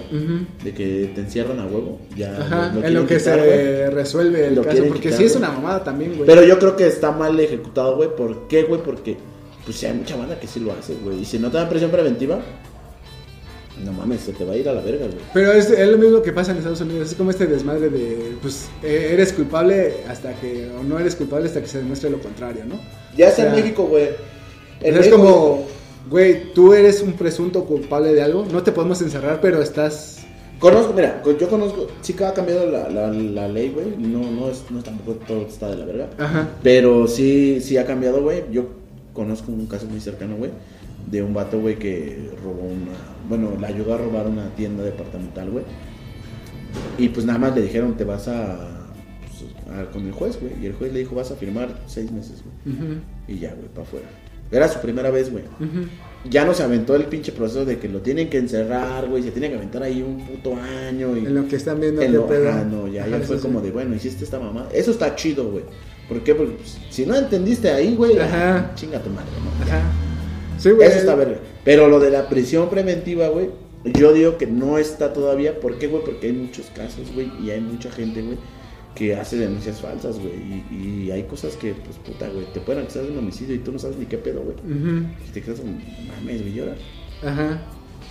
[0.63, 3.89] de que te encierran a huevo, ya Ajá, lo- lo en lo que quitar, se
[3.89, 6.25] resuelve el Lo caso, porque quitar, sí es una mamada también, güey.
[6.25, 8.15] Pero yo creo que está mal ejecutado, güey.
[8.15, 8.81] ¿Por qué, güey?
[8.81, 9.17] Porque
[9.65, 11.19] pues sí hay mucha banda que sí lo hace, güey.
[11.21, 12.39] Y si no te dan prisión preventiva,
[13.83, 15.17] no mames, se te va a ir a la verga, güey.
[15.33, 18.33] Pero es, es lo mismo que pasa en Estados Unidos, es como este desmadre de,
[18.41, 22.19] pues, eh, eres culpable hasta que, o no eres culpable hasta que se demuestre lo
[22.19, 22.75] contrario, ¿no?
[23.17, 24.09] Ya O está en sea, México, güey.
[24.81, 25.67] En es México, como,
[26.11, 30.17] güey, tú eres un presunto culpable de algo, no te podemos encerrar, pero estás
[30.59, 33.95] Conozco, mira, yo conozco, sí que ha cambiado la, la, la ley, güey.
[33.97, 36.09] No, no es, no es tampoco todo está de la verga.
[36.19, 36.49] Ajá.
[36.61, 38.43] Pero sí, sí ha cambiado, güey.
[38.51, 38.67] Yo
[39.11, 40.51] conozco un caso muy cercano, güey,
[41.09, 42.91] de un vato, güey, que robó una.
[43.27, 45.65] Bueno, le ayudó a robar una tienda departamental, güey.
[46.99, 48.87] Y pues nada más le dijeron, te vas a.
[49.21, 50.53] pues, a- con el juez, güey.
[50.61, 52.75] Y el juez le dijo, vas a firmar seis meses, güey.
[52.77, 52.93] Ujú,
[53.27, 54.05] Y ya, güey, para afuera.
[54.51, 55.43] Era su primera vez, güey.
[55.59, 55.87] ujú.
[56.29, 59.23] Ya no se aventó el pinche proceso de que lo tienen que encerrar, güey.
[59.23, 61.17] Se tiene que aventar ahí un puto año.
[61.17, 63.59] Y En lo que están viendo en lo- ajá, no, ya, ya fue sí, como
[63.61, 64.67] de, bueno, hiciste esta mamá.
[64.71, 65.63] Eso está chido, güey.
[66.07, 66.35] ¿Por qué?
[66.35, 68.71] Porque pues, si no entendiste ahí, güey, Ajá.
[68.75, 69.65] chinga tu madre, ¿no?
[69.65, 69.81] Ajá.
[70.59, 70.87] Sí, güey.
[70.87, 71.39] Eso está verga.
[71.65, 73.49] Pero lo de la prisión preventiva, güey,
[73.83, 75.59] yo digo que no está todavía.
[75.59, 76.03] ¿Por qué, güey?
[76.03, 78.37] Porque hay muchos casos, güey, y hay mucha gente, güey,
[78.95, 80.33] que hace denuncias falsas, güey.
[80.69, 83.59] Y, y hay cosas que, pues, puta, güey, te pueden acusar de un homicidio y
[83.59, 84.57] tú no sabes ni qué pedo, güey.
[84.57, 85.73] Ujú, Y te quedas como,
[86.07, 86.75] mames, güey, llora.
[87.23, 87.61] Ajá.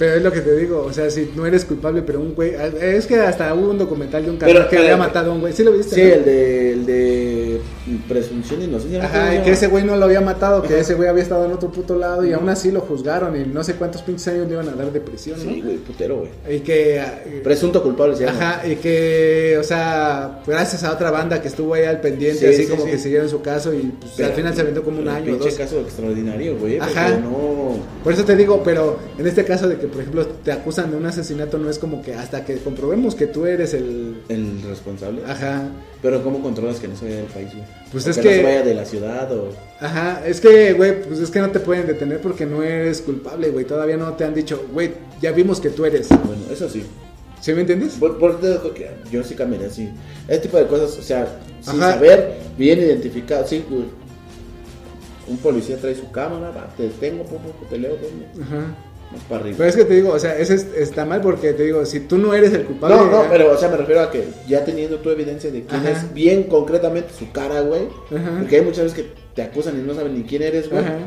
[0.00, 2.54] Pero es lo que te digo, o sea, si no eres culpable, pero un güey.
[2.80, 5.52] Es que hasta hubo un documental de un carnal que había matado a un güey.
[5.52, 5.94] ¿Sí lo viste?
[5.94, 6.14] Sí, no?
[6.14, 7.60] el de, el de
[8.08, 9.02] presunción de inocencia.
[9.02, 9.08] ¿no?
[9.08, 10.78] ¿Cómo Ajá, y que ese güey no lo había matado, que Ajá.
[10.78, 13.62] ese güey había estado en otro puto lado y aún así lo juzgaron y no
[13.62, 15.52] sé cuántos pinches años le iban a dar de prisión, ¿no?
[15.52, 16.56] Sí, güey, putero, güey.
[16.56, 17.40] Y que.
[17.44, 18.38] Presunto culpable se llama.
[18.38, 22.46] Ajá, y que, o sea, gracias a otra banda que estuvo ahí al pendiente, Sí,
[22.46, 22.92] así sí, como sí.
[22.92, 25.36] que siguieron su caso y pues, Pero- al final se aventó como un año o
[25.36, 25.58] pinche dos.
[25.58, 26.78] caso extraordinario, güey.
[26.78, 27.10] Ajá.
[27.18, 27.76] No.
[28.02, 30.96] Por eso te digo, pero en este caso de que, por ejemplo, te acusan de
[30.96, 34.22] un asesinato, no es como que hasta que comprobemos que tú eres el...
[34.28, 35.22] El responsable.
[35.26, 35.68] Ajá,
[36.02, 37.64] Pero ¿cómo controlas que no se vaya del país, güey?
[37.92, 39.50] Pues O es no que- se vaya de la ciudad o.
[39.80, 43.50] ajá, es que, güey, pues es que no te pueden detener porque no eres culpable,
[43.50, 46.08] güey, todavía no te han dicho, güey, ya vimos que tú eres.
[46.08, 46.84] Bueno, eso sí.
[47.40, 47.94] ¿Sí me entiendes?
[47.94, 49.88] Por, por que yo sí cambiaría así.
[50.28, 51.92] Ese tipo de cosas, o sea, sin Ajá.
[51.94, 53.84] saber, bien identificado, sí, güey.
[55.26, 57.96] Un policía trae su cámara, va, te detengo, pum, pum, te leo,
[58.42, 58.74] Ajá.
[59.12, 59.56] Más para arriba.
[59.58, 62.00] Pero es que te digo, o sea, ese es- está mal porque te digo, si
[62.00, 62.96] tú no eres el culpable...
[62.96, 65.80] No, no, pero, o sea, me refiero a que ya teniendo tu evidencia de quién
[65.80, 65.90] Ajá.
[65.90, 67.82] es bien concretamente su cara, güey.
[68.14, 68.36] Ajá.
[68.38, 70.82] Porque hay muchas veces que te acusan y no saben ni quién eres, güey.
[70.84, 70.98] Ajá.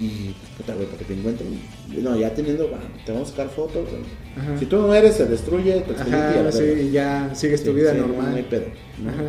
[0.00, 1.60] Y, puta, güey, para que te encuentren.
[2.02, 2.70] No, ya teniendo,
[3.04, 4.58] te vamos a sacar fotos, güey.
[4.58, 8.06] Si tú no eres, se destruye y sí, ya sigues tu Sí, vida sí, no,
[8.06, 8.30] normal.
[8.30, 8.66] No hay pedo.
[9.02, 9.10] ¿no?
[9.10, 9.22] Ajá.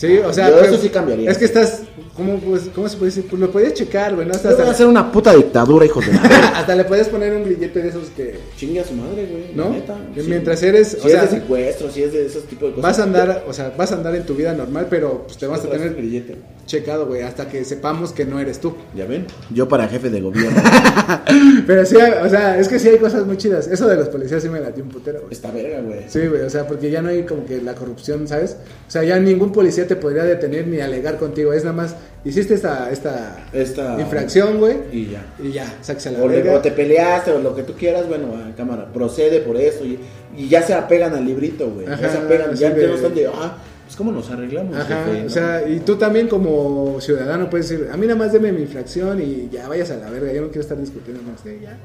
[0.00, 1.30] Sí, o sea, Yo pero- eso sí cambiaría.
[1.30, 1.82] Es que estás,
[2.16, 3.26] ¿cómo, pues, ¿cómo se puede decir?
[3.28, 4.32] Pues lo podías checar, güey, ¿no?
[4.32, 6.12] Hasta, hasta, hacer una puta dictadura, hijos de
[6.54, 9.54] hasta le podías poner un grillete de esos que, Chingue a su madre, güey.
[9.54, 9.68] ¿no?
[9.68, 10.22] neta, sí.
[10.26, 12.90] Mientras eres, Si o es sea, de secuestro, si es de esos tipos de cosas.
[12.90, 15.46] vas a andar, o sea, vas a andar en tu vida normal, pero pues te
[15.46, 16.36] vas a tener grillete.
[16.64, 18.74] checado, güey, hasta que sepamos que no eres tú.
[18.96, 19.26] Ya ven.
[19.52, 20.62] Yo para jefe de gobierno.
[21.66, 23.66] Pero sí, o sea, es que sí hay cosas muy chidas.
[23.66, 25.32] Eso de los policías sí me latió un putero, güey.
[25.32, 26.04] Esta verga, güey.
[26.08, 28.56] Sí, güey, o sea, porque ya no hay como que la corrupción, ¿sabes?
[28.86, 31.52] O sea, ya ningún policía te podría detener ni alegar contigo.
[31.52, 35.24] Es nada más, hiciste esta, esta, Esta- infracción, güey, Y ya.
[35.42, 38.06] y ya, sáquese a la O, le- o te peleaste o lo que tú quieras,
[38.08, 39.98] bueno, a cámara, procede por eso y,
[40.36, 41.86] y ya se apegan al librito, güey.
[41.86, 45.26] Ya se apegan, ya, de- no están de, ah, pues cómo nos arreglamos, Ajá, jefe,
[45.26, 48.62] o sea, y tú también como ciudadano puedes decir, a mí nada más deme mi
[48.62, 51.76] infracción y ya vayas a la verga, yo no quiero estar discutiendo más de ya.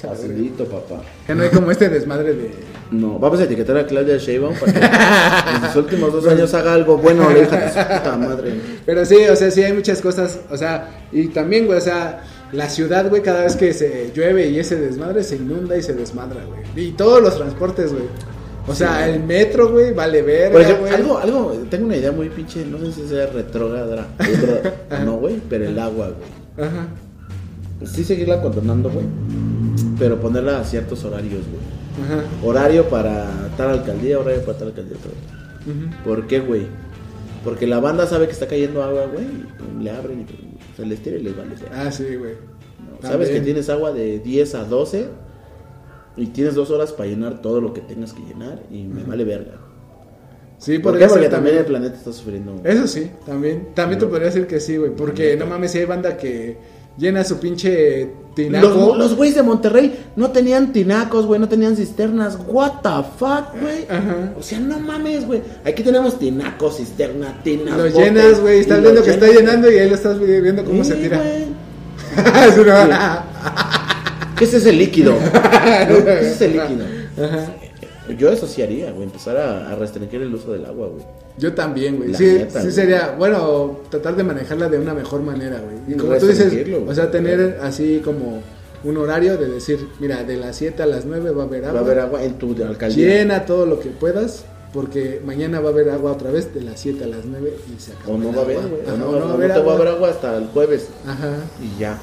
[0.00, 1.02] Facilito, papá.
[1.26, 2.50] Ya no hay como este desmadre de...
[2.92, 4.78] No, vamos a etiquetar a Claudia Sheinbaum para que
[5.56, 8.54] en sus últimos dos años haga algo bueno, la hija de su puta madre.
[8.86, 12.22] Pero sí, o sea, sí hay muchas cosas, o sea, y también, güey, o sea,
[12.52, 15.94] la ciudad, güey, cada vez que se llueve y ese desmadre se inunda y se
[15.94, 16.88] desmadra, güey.
[16.88, 18.04] Y todos los transportes, güey.
[18.68, 20.64] O sea, el metro, güey, vale güey.
[20.94, 24.06] algo, algo, tengo una idea muy pinche, no sé si sea retrógrada
[25.04, 26.68] no, güey, pero el agua, güey.
[26.68, 26.86] Ajá.
[27.86, 29.06] Sí seguirla controlando, güey,
[29.98, 32.06] pero ponerla a ciertos horarios, güey.
[32.06, 32.24] Ajá.
[32.44, 33.26] Horario para
[33.56, 34.96] tal alcaldía, horario para tal alcaldía.
[34.98, 36.04] Tal.
[36.04, 36.66] ¿Por qué, güey?
[37.44, 41.00] Porque la banda sabe que está cayendo agua, güey, y le abren y se les
[41.02, 41.50] tira y les vale.
[41.50, 41.70] verga.
[41.86, 42.32] Ah, sí, güey.
[42.32, 43.02] ¿no?
[43.02, 43.44] Sabes que También.
[43.44, 45.06] tienes agua de 10 a 12
[46.16, 49.24] y tienes dos horas para llenar todo lo que tengas que llenar y me vale
[49.24, 49.54] verga.
[50.58, 51.06] Sí, ¿Por qué?
[51.06, 52.52] Porque ser también el planeta está sufriendo.
[52.56, 52.72] güey.
[52.72, 53.68] Eso sí, también.
[53.74, 54.90] También te podría decir que sí, güey.
[54.90, 56.58] Porque no mames, si hay banda que
[56.96, 58.10] llena su pinche
[58.44, 58.94] tinaco.
[58.96, 62.38] Los, güeyes de Monterrey no tenían tinacos, güey, no tenían cisternas.
[62.46, 63.86] What the fuck, güey.
[64.38, 65.42] O sea, no mames, güey.
[65.64, 67.76] Aquí tenemos tinacos, cisterna, tinas.
[67.76, 70.84] Lo botes, llenas, güey, estás viendo que está llenando y ahí lo estás viendo cómo
[70.84, 71.20] se tira.
[72.48, 73.24] Es una-
[74.36, 75.14] ¿Qué es ese líquido?
[75.88, 76.84] ¿Qué es ese líquido?
[77.22, 77.52] Ajá.
[78.16, 81.04] Yo eso sí haría, güey, empezar a, a restringir el uso del agua, güey.
[81.38, 82.10] Yo también, güey.
[82.12, 82.72] La Sí, neta, sí güey.
[82.72, 85.94] sería, bueno, tratar de manejarla de una mejor manera, güey.
[85.94, 86.88] Y como tú dices, güey.
[86.88, 88.40] o sea, tener así como
[88.84, 91.68] un horario de decir, mira, de las 7 a las 9 va a haber Va
[91.68, 91.80] agua.
[91.80, 93.06] a haber agua en tu alcaldía.
[93.08, 96.78] Llena todo lo que puedas, porque mañana va a haber agua otra vez de las
[96.80, 98.14] 7 a las 9 y se acabó.
[98.14, 98.68] O no el va a haber, agua.
[98.70, 98.82] güey.
[98.86, 100.88] O no, no no te va a haber agua hasta el jueves.
[101.06, 101.98] Ajá, Y ya.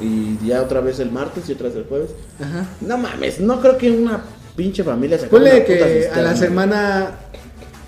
[0.00, 2.10] Y ya otra vez el martes y otra vez el jueves.
[2.40, 2.66] ajá.
[2.80, 4.22] No mames, no creo que una
[4.58, 7.10] pinche familia se Ponle que a la semana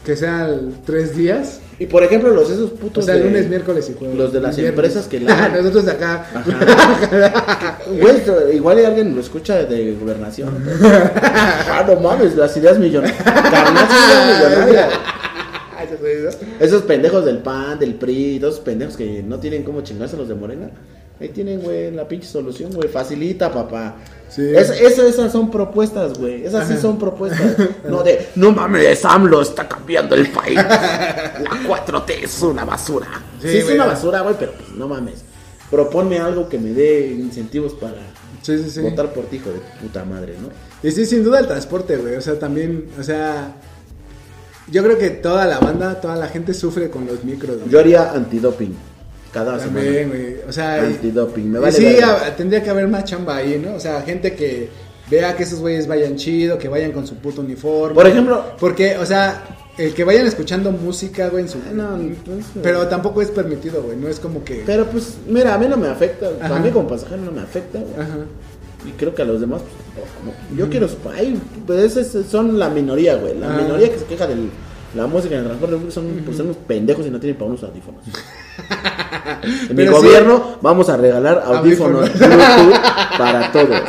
[0.07, 3.05] que sean tres días, Y por ejemplo, los esos o putos.
[3.07, 4.17] sea, de- lunes, miércoles y jueves.
[4.17, 4.75] Los de las Viernes.
[4.79, 6.27] empresas que la- Nosotros de acá.
[8.01, 8.23] Güey,
[8.57, 10.57] igual alguien lo escucha de gobernación.
[10.83, 13.19] ah, no mames, las millonarias.
[13.21, 14.89] Ideas millonarias.
[16.61, 20.29] Esos pendejos del PAN, del PRI, todos esos pendejos que no tienen cómo chingarse los
[20.29, 20.71] de Morena.
[21.21, 22.89] Ahí tienen, güey, la pinche solución, güey.
[22.89, 23.97] Facilita, papá.
[24.31, 24.43] Sí.
[24.55, 26.45] Es- eso- esas son propuestas, güey.
[26.47, 27.57] Esas sí son propuestas.
[27.89, 30.55] No de, no mames, AMLO está cambiando el país.
[30.55, 33.09] La 4T es una basura.
[33.43, 35.23] Sí, Sí, es una basura, güey, pero pues no mames.
[35.71, 37.95] Proponme algo que me dé incentivos para
[38.43, 40.49] Sí, votar por ti, hijo de puta madre, ¿no?
[40.83, 42.15] Y sí, sin duda el transporte, güey.
[42.17, 43.55] O sea, también, o sea,
[44.71, 47.59] yo creo que toda la banda, toda la gente sufre con los micros.
[47.69, 48.75] Yo haría antidoping
[49.33, 50.37] cada También, güey.
[50.49, 53.75] O sea, Antidoping, me vale sí, a- tendría que haber más chamba ahí, ¿no?
[53.77, 54.69] O sea, gente que
[55.11, 57.95] vea que esos güeyes vayan chido, que vayan con su puto uniforme.
[57.95, 59.43] Por ejemplo, Porque, o sea,
[59.79, 61.59] el que vayan escuchando música, güey, en su...
[61.73, 63.97] no, pues, Pero tampoco es permitido, güey.
[63.97, 64.63] No es como que...
[64.67, 66.29] pero pues, mira, a mí no me afecta.
[66.41, 66.57] Ajá.
[66.57, 67.95] A mí como pasajero no me afecta, güey.
[67.95, 68.19] Ajá.
[68.87, 69.61] Y creo que a los demás,
[69.95, 71.99] pues, como- yo quiero su ay, pues
[72.31, 73.37] son la minoría, güey.
[73.39, 73.61] La Ah.
[73.63, 74.35] minoría que se queja de
[74.95, 78.03] la música en el transporte público son, unos pendejos y no tienen para unos audífonos.
[79.43, 80.07] en mi Pero sí.
[80.07, 82.11] gobierno vamos a regalar audífonos.
[82.13, 82.81] Bluetooth
[83.19, 83.81] para todos.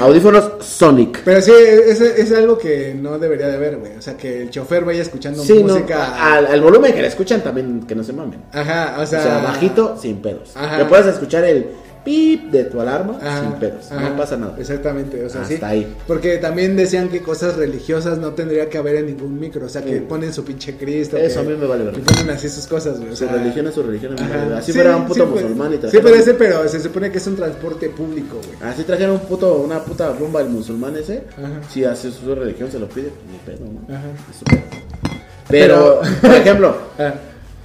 [0.00, 1.20] Audífonos Sonic.
[1.24, 3.96] Pero sí, es, es algo que no debería de haber, güey.
[3.96, 6.34] O sea, que el chofer vaya escuchando Sí, no, música...
[6.34, 8.40] al, al volumen que le escuchan también que no se mamen.
[8.52, 9.22] Ajá, o O sea...
[9.22, 10.50] sea, bajito, sin pedos.
[10.54, 10.78] Ajá.
[10.78, 11.66] Que puedas escuchar el
[12.04, 13.90] pip de tu alarma sin pedos.
[13.90, 14.54] No pasa nada.
[14.58, 15.54] Exactamente, o sea, sí.
[15.54, 15.94] Hasta ahí.
[16.06, 19.82] Porque también decían que cosas religiosas no tendría que haber en ningún micro, o sea,
[19.82, 20.00] que Sí.
[20.08, 21.16] ponen su pinche Cristo.
[21.16, 21.98] Eso que- a mí me vale verga.
[21.98, 23.10] Que ponen así sus cosas, güey.
[23.12, 24.12] o Su sea, religión es su religión.
[24.18, 24.54] a mí me vale.
[24.56, 27.10] Así Sí, fuera un puto sí musulmán y Sí trajeran- puede ser, pero se supone
[27.10, 28.70] que es un transporte público, güey.
[28.72, 31.24] Así trajeron un puto, una puta rumba el musulmán ese.
[31.36, 31.60] Ajá.
[31.70, 33.94] Si hace su religión se lo pide, ni pedo, ¿no?
[33.94, 34.04] Ajá.
[34.30, 34.60] Es su pedo.
[35.48, 37.14] Pero, por ejemplo, Ah,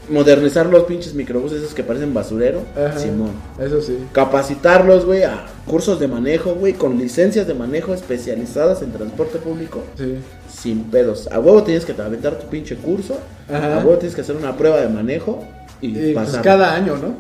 [0.09, 2.61] modernizar los pinches microbuses esos que parecen basurero.
[2.75, 2.97] Ajá.
[2.99, 3.31] Simón.
[3.59, 3.97] Eso sí.
[4.11, 9.83] Capacitarlos, güey, a cursos de manejo, güey, con licencias de manejo especializadas en transporte público.
[9.97, 10.15] Sí.
[10.51, 11.27] Sin pedos.
[11.31, 13.17] A huevo tienes que aventar tu pinche curso.
[13.49, 13.75] Ajá.
[13.75, 15.43] A huevo tienes que hacer una prueba de manejo
[15.81, 16.41] y, Y pues pasar.
[16.43, 17.15] cada año, ¿no?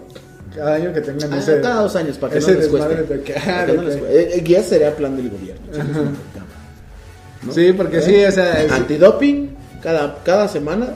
[0.55, 1.59] Cada año que tengan Ah, ese.
[1.59, 2.95] cada dos años para que no les cueste.
[2.95, 3.33] de que-
[3.75, 4.37] no les cueste.
[4.37, 5.61] Eh, eh, sería plan del gobierno.
[7.43, 7.51] ¿no?
[7.53, 8.01] Sí, porque ¿Eh?
[8.01, 8.63] sí, o sea.
[8.63, 9.49] es- Antidoping
[9.83, 10.93] cada, cada semana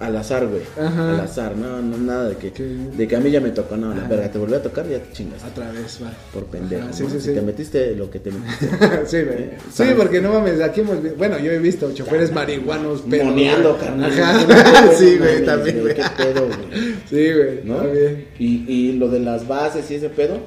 [0.00, 0.62] al azar, güey.
[0.80, 1.10] Ajá.
[1.14, 3.88] Al azar, no, no, nada de que, de que a mí ya me tocó, no,
[3.92, 4.08] la Ajá.
[4.08, 5.42] verga, te volvió a tocar, ya te chingas.
[5.44, 6.12] Otra vez, va.
[6.32, 6.84] Por pendejo.
[6.84, 7.10] Ajá, sí, ¿no?
[7.10, 7.34] sí, Si sí.
[7.34, 8.66] te metiste lo que te metiste.
[9.06, 9.38] sí, güey.
[9.38, 13.24] Eh, Sí, porque no mames, aquí hemos Bueno, yo he visto choferes marihuanos, pero.
[13.24, 14.12] Moneando, carnal.
[14.12, 14.92] Ajá.
[14.98, 15.94] sí, güey, también, güey.
[15.94, 16.58] Qué pedo, güey.
[17.08, 17.60] Sí, güey.
[17.64, 17.76] ¿No?
[17.78, 18.26] También.
[18.38, 20.38] Y, y lo de las bases y ese pedo,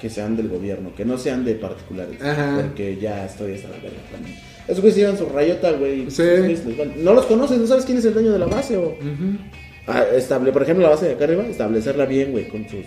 [0.00, 2.20] que sean del gobierno, que no sean de particulares.
[2.22, 2.56] Ajá.
[2.62, 4.38] Porque ya estoy hasta la verga también.
[4.70, 6.10] Esos güeyes llevan su rayota, güey.
[6.10, 6.22] Sí.
[6.98, 8.94] No los conoces, no sabes quién es el dueño de la base o.
[9.86, 12.84] Ah, estable, por ejemplo, la base de acá arriba, establecerla bien, güey, con sus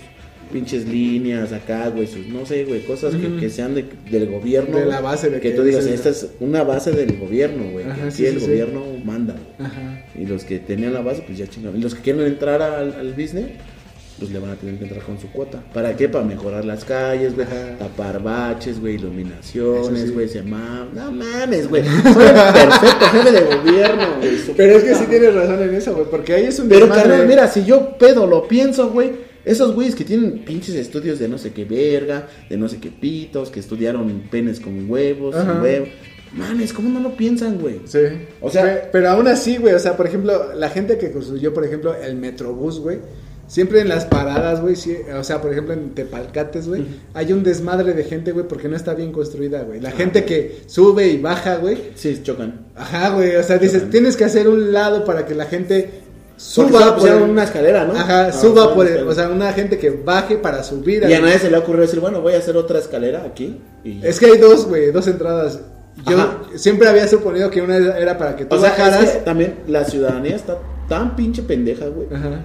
[0.53, 4.77] pinches líneas acá, güey, sus, no sé, güey, cosas que, sean de- del gobierno.
[4.77, 7.85] De la base de que, que tú digas, esta es una base del gobierno, güey.
[7.85, 9.67] Ajá, que sí, aquí el sí, gobierno manda, güey.
[9.69, 10.05] Ajá.
[10.17, 11.79] Y los que tenían la base, pues ya chingaron.
[11.79, 13.47] Y los que quieren entrar al, al business,
[14.23, 15.63] pues le van a tener que entrar con su cuota.
[15.73, 16.09] ¿Para qué?
[16.09, 17.47] Para mejorar las calles, güey.
[17.79, 18.95] Tapar baches, güey.
[18.95, 20.09] Iluminaciones, sí.
[20.11, 20.27] güey.
[20.29, 20.93] Se mam...
[20.93, 21.83] No mames, güey.
[21.83, 24.31] Soy el perfecto jefe de gobierno, güey.
[24.57, 26.05] Pero es que sí tienes razón en eso, güey.
[26.09, 29.33] Porque ahí es un pero carnal, mira, si yo pedo lo pienso, güey.
[29.45, 32.89] Esos güeyes que tienen pinches estudios de no sé qué verga, de no sé qué
[32.89, 35.85] pitos, que estudiaron penes con huevos, sin huevo.
[36.31, 37.81] Mames, ¿cómo no lo piensan, güey?
[37.85, 37.99] Sí.
[38.41, 41.53] O sea- Pe- pero aún así, güey, o sea, por ejemplo, la gente que construyó,
[41.53, 42.99] por ejemplo, el Metrobús, güey,
[43.47, 47.43] siempre en las paradas, güey, sí, o sea, por ejemplo, en Tepalcates, güey, hay un
[47.43, 49.79] desmadre de gente, güey, porque no está bien construida, güey.
[49.79, 52.61] La gente que sube y baja, güey, Sí, chocan.
[52.75, 55.89] ajá, güey, o sea, dices, tienes que hacer un lado para que la gente
[56.35, 57.93] suba por el- una escalera, ¿no?
[57.93, 61.03] Ajá, Ah, suba por el- o sea, una gente que baje para subir.
[61.07, 63.59] Y a nadie se le ocurrió decir, bueno, voy a hacer otra escalera aquí.
[63.83, 64.03] Y...
[64.05, 65.59] Es que hay dos, güey, dos entradas.
[66.09, 66.39] Yo Ajá.
[66.55, 69.03] siempre había suponido que una era para que tú o sea, bajaras.
[69.03, 70.57] es que también la ciudadanía está
[70.89, 72.41] tan pinche pendeja, güey, Ajá.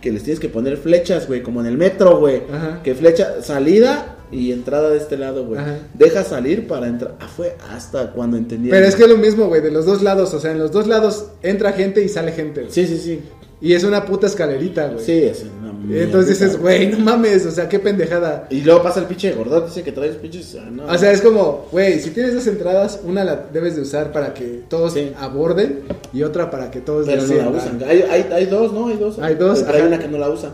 [0.00, 2.42] Que les tienes que poner flechas, güey, como en el metro, güey.
[2.52, 2.80] Ajá.
[2.82, 5.60] Que flecha, salida y entrada de este lado, güey.
[5.94, 7.14] Deja salir para entrar.
[7.20, 8.70] Ah, fue hasta cuando entendí.
[8.70, 10.34] Pero es que es lo mismo, güey, de los dos lados.
[10.34, 12.66] O sea, en los dos lados entra gente y sale gente.
[12.68, 13.20] Sí, sí, sí.
[13.60, 15.04] Y es una puta escalerita, güey.
[15.04, 16.62] Sí, es una Y entonces dices, mierda.
[16.62, 18.46] güey, no mames, o sea, qué pendejada.
[18.50, 20.56] Y luego pasa el pinche gordote, dice que traes pinches.
[20.60, 20.84] ah, no.
[20.86, 24.34] O sea, es como, güey, si tienes dos entradas, una la debes de usar para
[24.34, 25.12] que todos Sí.
[25.18, 25.80] aborden
[26.12, 27.76] y otra para que todos Pero no la desciendan.
[27.78, 27.88] usan.
[27.88, 28.88] Hay, hay, hay dos, ¿no?
[28.88, 29.18] Hay dos.
[29.20, 30.50] Hay dos, Pero hay una que no la usa.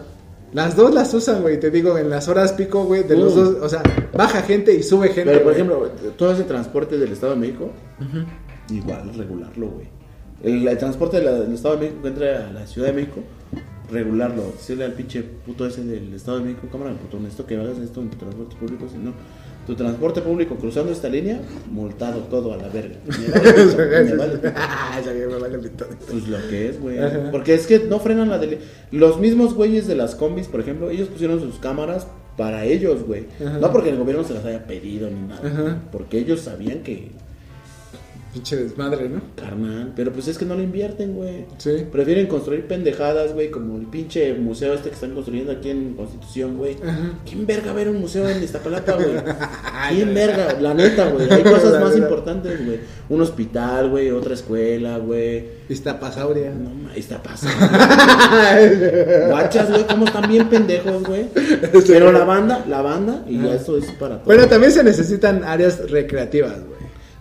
[0.53, 3.36] Las dos las usan, güey, te digo, en las horas pico, güey, de los Mm.
[3.36, 3.82] dos, o sea,
[4.12, 5.24] baja gente y sube gente.
[5.24, 5.55] Pero, por güey.
[5.57, 7.70] ejemplo, todo ese transporte del Estado de México,
[8.70, 9.88] igual regularlo, güey.
[10.43, 12.95] El, el transporte de la- del Estado de México que entra a la Ciudad de
[12.95, 13.20] México,
[13.90, 14.53] regularlo.
[14.53, 18.01] Decirle al pinche puto ese del Estado de México, cámara, puto, necesito que hagas esto
[18.01, 19.12] en tu transporte público, si no.
[19.66, 21.40] Tu transporte público cruzando esta línea,
[21.70, 22.97] multado todo a la verga.
[23.07, 25.59] Me vale, me vale.
[26.11, 26.99] Pues lo que es, güey.
[27.30, 28.40] Porque es que no frenan la.
[28.90, 33.26] Los mismos güeyes de las combis, por ejemplo, ellos pusieron sus cámaras para ellos, güey.
[33.61, 35.47] No porque el gobierno se las haya pedido ni nada.
[35.49, 35.82] Ajá.
[35.93, 37.11] Porque ellos sabían que,
[38.32, 39.20] Pinche desmadre, ¿no?
[39.36, 39.92] carnal.
[39.94, 41.44] Pero pues es que no le invierten, güey.
[41.58, 41.84] Sí.
[41.90, 46.56] Prefieren construir pendejadas, güey, como el pinche museo este que están construyendo aquí en Constitución,
[46.56, 46.76] güey.
[46.82, 47.18] Ajá.
[47.28, 49.16] ¿Quién verga ver un museo en Iztapalapa, güey?
[49.90, 50.58] ¿Quién verga?
[50.60, 51.30] La neta, güey.
[51.30, 52.80] Hay cosas más importantes, güey.
[53.08, 55.44] Un hospital, güey, otra escuela, güey.
[55.68, 56.52] Iztapasauria.
[56.52, 56.90] No, ma,
[57.22, 57.66] pasando.
[59.28, 61.26] Guachas, güey, cómo están bien pendejos, güey.
[61.86, 64.24] Pero la banda, la banda, y ya esto es para todo.
[64.24, 66.71] Bueno, también se necesitan áreas recreativas, güey.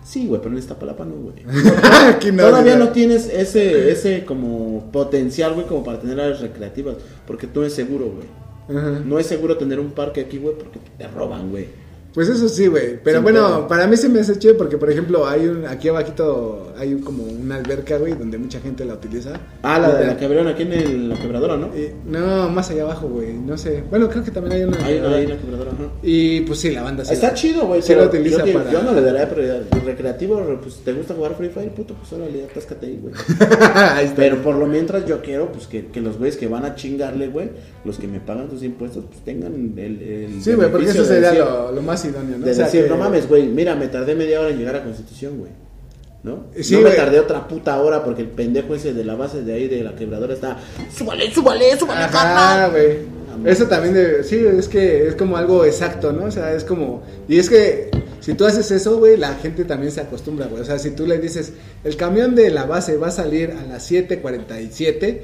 [0.04, 1.34] Sí, güey, pero en esta palapa no, güey.
[2.32, 6.96] No, Todavía no tienes ese, ese como potencial, güey, como para tener áreas recreativas.
[7.26, 8.78] Porque no es seguro, güey.
[8.78, 9.00] Ajá.
[9.04, 11.66] No es seguro tener un parque aquí, güey, porque te roban, güey.
[12.14, 13.00] Pues eso sí, güey.
[13.02, 16.71] Pero bueno, para mí se me hace chido porque, por ejemplo, hay un, aquí abajito
[16.82, 19.32] hay como una alberca, güey, donde mucha gente la utiliza.
[19.62, 21.68] Ah, la de Y- la que abrieron aquí en el- la quebradora, ¿no?
[21.76, 23.32] y- no, más allá abajo, güey.
[23.34, 23.82] No sé.
[23.88, 24.84] Bueno, creo que también hay una.
[24.84, 25.84] Hay una la quebradora, ajá.
[26.02, 27.14] Y pues sí, la banda sí.
[27.14, 27.80] Está chido, güey.
[27.82, 29.62] Sí lo utiliza yo, te- para- yo no le daría prioridad.
[29.84, 33.14] Recreativo, pues te gusta jugar Free Fire, puto, pues órale, atáscate ahí, güey.
[34.16, 37.28] Pero por lo mientras yo quiero, pues que, que los güeyes que van a chingarle,
[37.28, 37.50] güey,
[37.84, 40.02] los que me pagan sus impuestos, pues tengan el.
[40.02, 42.44] el Sí, güey, porque eso sería decir- lo, lo más idóneo, ¿no?
[42.44, 44.76] De O sea, decir, que- no mames, güey, mira, me tardé media hora en llegar
[44.76, 45.50] a Constitución, güey.
[46.22, 46.44] ¿No?
[46.60, 49.54] Sí, no me tardé otra puta hora porque el pendejo ese de la base de
[49.54, 50.56] ahí de la quebradora está.
[50.96, 52.98] ¡Súbale, súbale, súbale, Ajá, güey.
[53.44, 56.26] Eso también de, sí, es que es como algo exacto, ¿no?
[56.26, 59.90] O sea, es como, y es que si tú haces eso, güey, la gente también
[59.90, 60.62] se acostumbra, güey.
[60.62, 63.66] O sea, si tú le dices, el camión de la base va a salir a
[63.66, 65.22] las 7.47,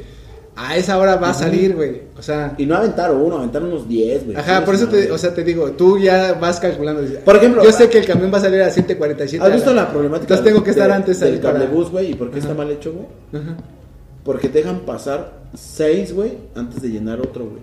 [0.61, 2.03] a esa hora va a salir, güey.
[2.19, 4.37] O sea, Y no aventaron uno, aventaron unos 10, güey.
[4.37, 7.03] ajá, por eso te, o sea, te digo, tú ya vas calculando.
[7.25, 9.41] Por ejemplo, yo sé que el camión va a salir a 7:47.
[9.41, 10.35] ¿Has visto la problemática?
[10.35, 12.11] Entonces tengo que estar de- antes del cablebús, güey?
[12.11, 13.07] ¿Y por qué está mal hecho, güey?
[13.43, 13.57] Ajá.
[14.25, 17.63] Porque te dejan pasar 6, güey, antes de llenar otro, güey.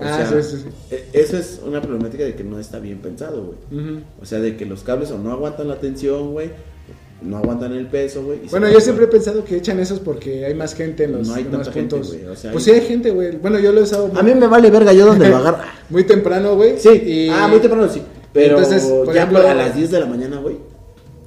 [0.00, 0.94] Ah, sea, sí, sí, sí.
[0.94, 3.82] e- Esa es una problemática de que no está bien pensado, güey.
[3.82, 4.00] Ujú.
[4.22, 6.50] O sea, de que los cables o no aguantan la tensión, güey,
[7.22, 8.40] no aguantan el peso, güey.
[8.50, 11.34] Bueno, yo siempre he pensado que echan esos porque hay más gente en los No
[11.34, 12.08] hay demás gente, puntos.
[12.12, 13.36] güey, o sea, pues hay- sí hay gente, güey.
[13.36, 15.58] Bueno, yo lo he usado muy, A mí me vale verga yo donde lo agarro.
[15.90, 16.78] muy temprano, güey.
[16.78, 18.02] Sí, y- ah, muy temprano sí.
[18.32, 20.56] Pero Entonces, por ya ejemplo- a las 10 de la mañana, güey.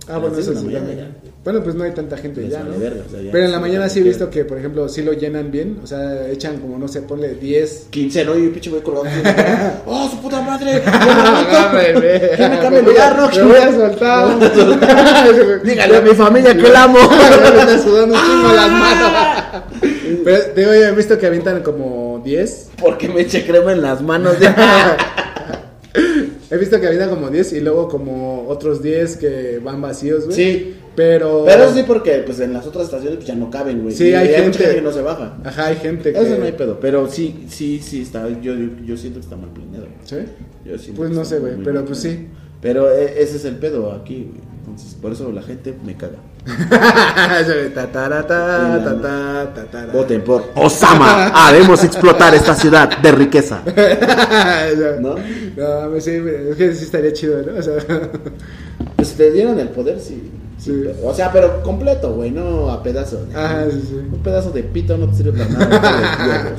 [0.07, 1.03] Ah, bueno, a las eso 10 de sí.
[1.41, 1.43] Ya.
[1.43, 2.77] Bueno, pues no hay tanta gente ya, ¿no?
[2.77, 5.01] verga, o sea, ya Pero en la mañana sí he visto que, por ejemplo, sí
[5.01, 5.79] lo llenan bien.
[5.83, 7.87] O sea, echan como, no sé, ponle 10.
[7.89, 8.37] 15, ¿no?
[8.37, 9.07] Y un pinche güey colgado.
[9.87, 10.83] ¡Oh, su puta madre!
[12.35, 13.29] ¿Quién me cambia el lugar, no?
[13.29, 15.63] Me voy a soltar.
[15.63, 16.99] Dígale a mi familia que la amo.
[16.99, 19.11] Me está sudando un chingo las manos.
[20.23, 22.69] Pero digo, he visto que avientan como 10.
[22.79, 24.35] Porque me eché crema en las manos.
[26.51, 30.35] He visto que avientan como 10 y luego como otros 10 que van vacíos, güey.
[30.35, 30.80] Sí.
[30.95, 31.43] Pero.
[31.45, 33.95] Pero eso sí, porque pues en las otras estaciones pues, ya no caben, güey.
[33.95, 35.37] Sí, Y hay mucha gente- que no se baja.
[35.43, 36.19] Ajá, hay gente que.
[36.19, 36.79] Eso no hay pedo.
[36.79, 38.27] Pero sí, sí, sí está.
[38.29, 39.87] Yo, yo, yo siento que está mal planeado.
[40.03, 40.17] ¿Sí?
[40.65, 42.25] Yo siento Pues que no sé, güey, pero mal pues planeado.
[42.27, 42.37] sí.
[42.61, 44.41] Pero eh, ese es el pedo aquí, güey.
[44.59, 46.19] Entonces, por eso la gente me caga.
[49.93, 51.27] Voten por Osama.
[51.47, 53.61] Haremos explotar esta ciudad de riqueza.
[54.99, 55.15] ¿No?
[55.57, 57.57] No, mames, sí, es que sí estaría chido, ¿no?
[57.57, 57.73] O sea,
[58.95, 60.21] Pues si te dieran el poder, sí.
[60.61, 63.21] Sí, o sea, pero completo, güey, no a pedazos.
[63.35, 63.95] ajá, sí, sí.
[63.95, 66.55] Un pedazo de pito no te sirve para nada.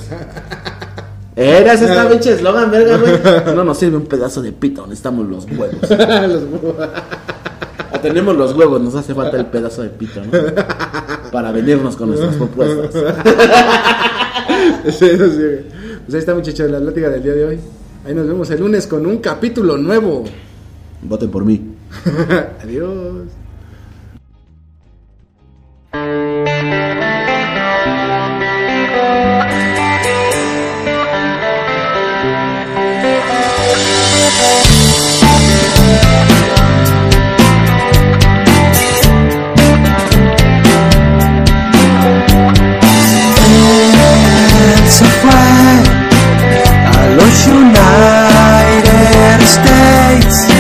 [1.37, 3.55] Era ese está pinche eslogan, verga, güey.
[3.57, 5.81] No nos sirve un pedazo de pito, necesitamos los huevos.
[5.91, 6.75] Los huevos.
[7.95, 10.33] Ah, tenemos los huevos, nos hace falta el pedazo de pito, ¿no?
[11.31, 12.91] Para venirnos con nuestras propuestas.
[14.91, 15.67] Sí, eso sí.
[16.05, 17.61] Pues ahí está, muchachos, la plática del día de hoy.
[18.05, 20.25] Ahí nos vemos el lunes con un capítulo nuevo.
[21.03, 21.75] Voten por mí.
[22.63, 23.29] Adiós.
[49.45, 50.52] States,